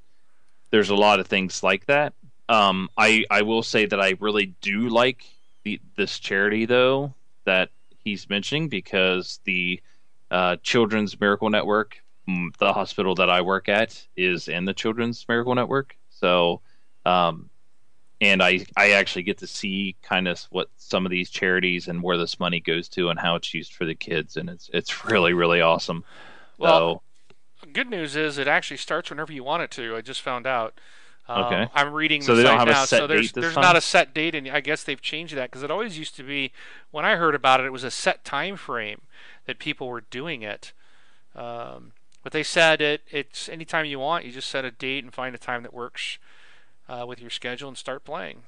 [0.72, 2.14] there's a lot of things like that.
[2.50, 5.24] Um, I I will say that I really do like
[5.64, 7.14] the, this charity though
[7.46, 7.70] that
[8.04, 9.82] he's mentioning because the
[10.32, 15.26] uh, Children's Miracle Network, mm, the hospital that I work at, is in the Children's
[15.28, 15.98] Miracle Network.
[16.10, 16.62] So,
[17.06, 17.50] um,
[18.20, 22.02] and I I actually get to see kind of what some of these charities and
[22.02, 25.06] where this money goes to and how it's used for the kids, and it's it's
[25.10, 26.04] really really awesome.
[26.58, 27.02] Well, so
[27.74, 29.96] good news is it actually starts whenever you want it to.
[29.96, 30.80] I just found out.
[31.28, 31.68] Um, Okay.
[31.74, 33.62] I'm reading So the site now, set so there's there's time?
[33.62, 36.24] not a set date, and I guess they've changed that because it always used to
[36.24, 36.52] be.
[36.92, 39.02] When I heard about it, it was a set time frame
[39.46, 40.72] that people were doing it.
[41.36, 41.92] Um,
[42.24, 44.26] but they said it it's anytime you want.
[44.26, 46.18] You just set a date and find a time that works
[46.88, 48.44] uh, with your schedule and start playing.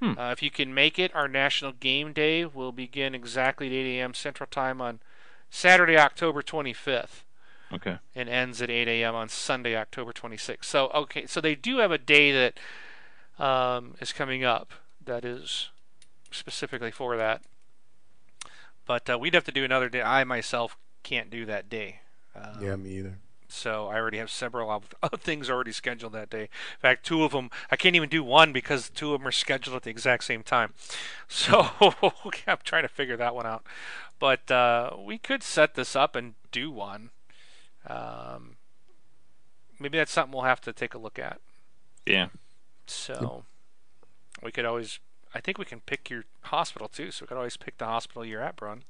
[0.00, 0.18] Hmm.
[0.18, 3.98] Uh, if you can make it, our National Game Day will begin exactly at 8
[3.98, 4.14] a.m.
[4.14, 5.00] Central Time on
[5.50, 7.22] Saturday, October 25th
[7.72, 7.98] Okay.
[8.14, 9.14] and ends at 8 a.m.
[9.14, 10.64] on Sunday, October 26th.
[10.64, 14.72] So okay, so they do have a day that um, is coming up
[15.04, 15.70] that is
[16.30, 17.42] specifically for that.
[18.86, 20.02] But uh, we'd have to do another day.
[20.02, 22.00] I myself can't do that day.
[22.36, 23.18] Um, Yeah, me either.
[23.48, 26.42] So I already have several of- things already scheduled that day.
[26.42, 29.32] In fact, two of them I can't even do one because two of them are
[29.32, 30.74] scheduled at the exact same time.
[31.28, 31.70] So
[32.46, 33.64] I'm trying to figure that one out.
[34.18, 37.10] But uh, we could set this up and do one.
[37.86, 38.56] Um,
[39.78, 41.40] maybe that's something we'll have to take a look at.
[42.06, 42.28] Yeah.
[42.86, 43.44] So
[44.42, 44.98] we could always.
[45.34, 47.10] I think we can pick your hospital too.
[47.10, 48.84] So we could always pick the hospital you're at, Brun.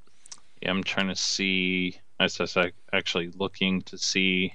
[0.61, 1.99] Yeah, I'm trying to see.
[2.21, 2.57] I was just
[2.93, 4.55] actually looking to see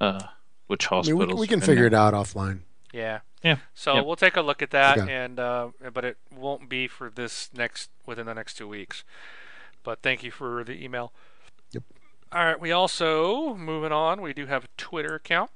[0.00, 0.20] uh,
[0.66, 2.60] which I mean, we, we can figure it out offline.
[2.92, 3.20] Yeah.
[3.42, 3.56] Yeah.
[3.74, 4.06] So Yep.
[4.06, 5.12] we'll take a look at that, Okay.
[5.14, 9.04] and uh, but it won't be for this next within the next two weeks.
[9.88, 11.14] But thank you for the email.
[11.72, 11.82] Yep.
[12.30, 12.60] All right.
[12.60, 14.20] We also moving on.
[14.20, 15.50] We do have a Twitter account.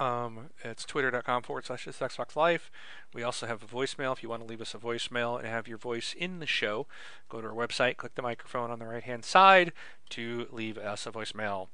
[0.00, 2.70] Um, it's twitter.com forward slash this Xbox Life.
[3.12, 4.14] We also have a voicemail.
[4.14, 6.86] If you want to leave us a voicemail and have your voice in the show,
[7.28, 9.74] go to our website, click the microphone on the right hand side
[10.08, 11.68] to leave us a voicemail.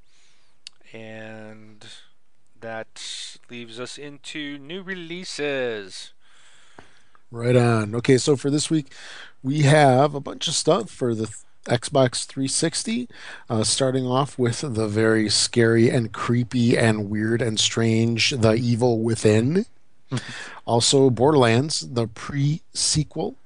[0.92, 1.86] And
[2.58, 6.14] that leaves us into new releases.
[7.30, 7.94] Right on.
[7.94, 8.92] Okay, so for this week,
[9.42, 11.28] we have a bunch of stuff for the
[11.66, 13.08] Xbox 360,
[13.50, 19.02] uh, starting off with the very scary and creepy and weird and strange The Evil
[19.02, 19.66] Within.
[20.66, 23.36] also, Borderlands, the pre sequel,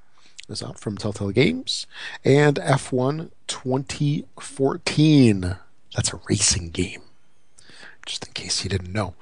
[0.48, 1.88] is out from Telltale Games,
[2.24, 5.56] and F1 2014.
[5.96, 7.02] That's a racing game.
[8.06, 9.14] Just in case you didn't know.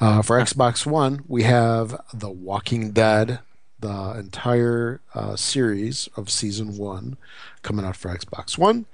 [0.00, 3.40] Uh, for Xbox One, we have The Walking Dead,
[3.84, 7.16] the entire uh, series of season one
[7.62, 8.86] coming out for Xbox One.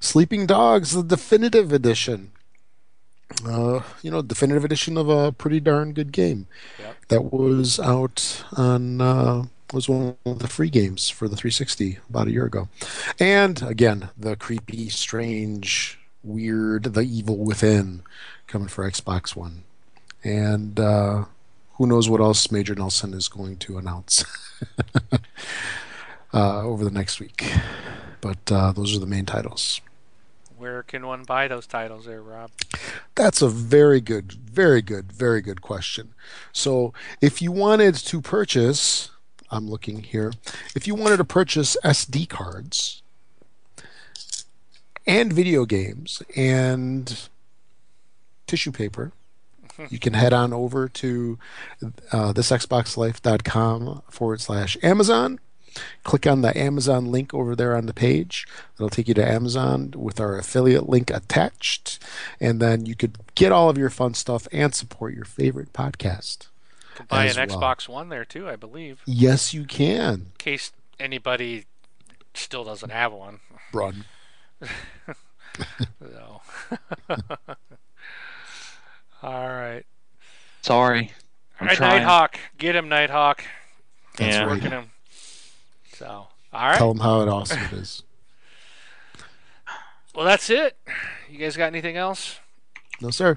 [0.00, 2.32] Sleeping Dogs, the definitive edition.
[3.46, 6.46] Uh, you know, definitive edition of a pretty darn good game
[6.78, 6.96] Yep.
[7.08, 12.28] that was out on uh, was one of the free games for the 360 about
[12.28, 12.68] a year ago.
[13.20, 18.02] And again, the creepy, strange, weird, the evil within
[18.46, 19.64] coming for Xbox One.
[20.24, 21.26] And uh,
[21.78, 24.24] who knows what else Major Nelson is going to announce
[26.34, 27.50] uh, over the next week.
[28.20, 29.80] But uh, those are the main titles.
[30.56, 32.50] Where can one buy those titles there, Rob?
[33.14, 36.14] That's a very good, very good, very good question.
[36.52, 39.12] So, if you wanted to purchase,
[39.52, 40.32] I'm looking here,
[40.74, 43.02] if you wanted to purchase SD cards
[45.06, 47.28] and video games and
[48.48, 49.12] tissue paper,
[49.90, 51.38] you can head on over to
[52.12, 55.38] uh, thisxboxlife.com forward slash Amazon.
[56.02, 58.46] Click on the Amazon link over there on the page.
[58.74, 62.02] It'll take you to Amazon with our affiliate link attached.
[62.40, 66.48] And then you could get all of your fun stuff and support your favorite podcast.
[66.98, 67.46] You buy an well.
[67.46, 69.02] Xbox One there too, I believe.
[69.06, 71.66] Yes, you can, In case anybody
[72.34, 73.40] still doesn't have one.
[73.72, 74.04] Run.
[76.00, 76.40] So.
[79.22, 79.84] All right.
[80.62, 81.00] Sorry.
[81.00, 81.10] All
[81.60, 82.02] I'm right, trying.
[82.02, 82.38] Nighthawk.
[82.58, 83.44] Get him, Nighthawk.
[84.16, 84.46] That's Yeah.
[84.46, 84.90] Working him.
[85.92, 86.28] So, all
[86.68, 86.78] right.
[86.78, 88.02] Tell him how it awesome it is.
[90.14, 90.76] Well, that's it.
[91.28, 92.38] You guys got anything else?
[93.00, 93.36] No, sir.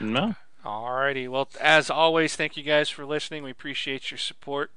[0.00, 0.34] No.
[0.64, 1.28] Alrighty.
[1.28, 3.42] Well, as always, thank you guys for listening.
[3.42, 4.70] We appreciate your support.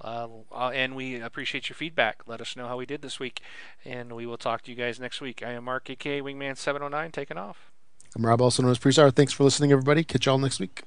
[0.00, 2.22] Uh, uh, and we appreciate your feedback.
[2.26, 3.40] Let us know how we did this week.
[3.84, 5.42] And we will talk to you guys next week.
[5.44, 7.71] I am Mark, aka Wingman709, taking off.
[8.16, 9.14] I'm Rob, also known as Presar.
[9.14, 10.04] Thanks for listening, everybody.
[10.04, 10.82] Catch y'all next week.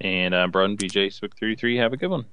[0.00, 1.76] And uh, Broden BJ Spook 33.
[1.76, 2.26] Have a good one.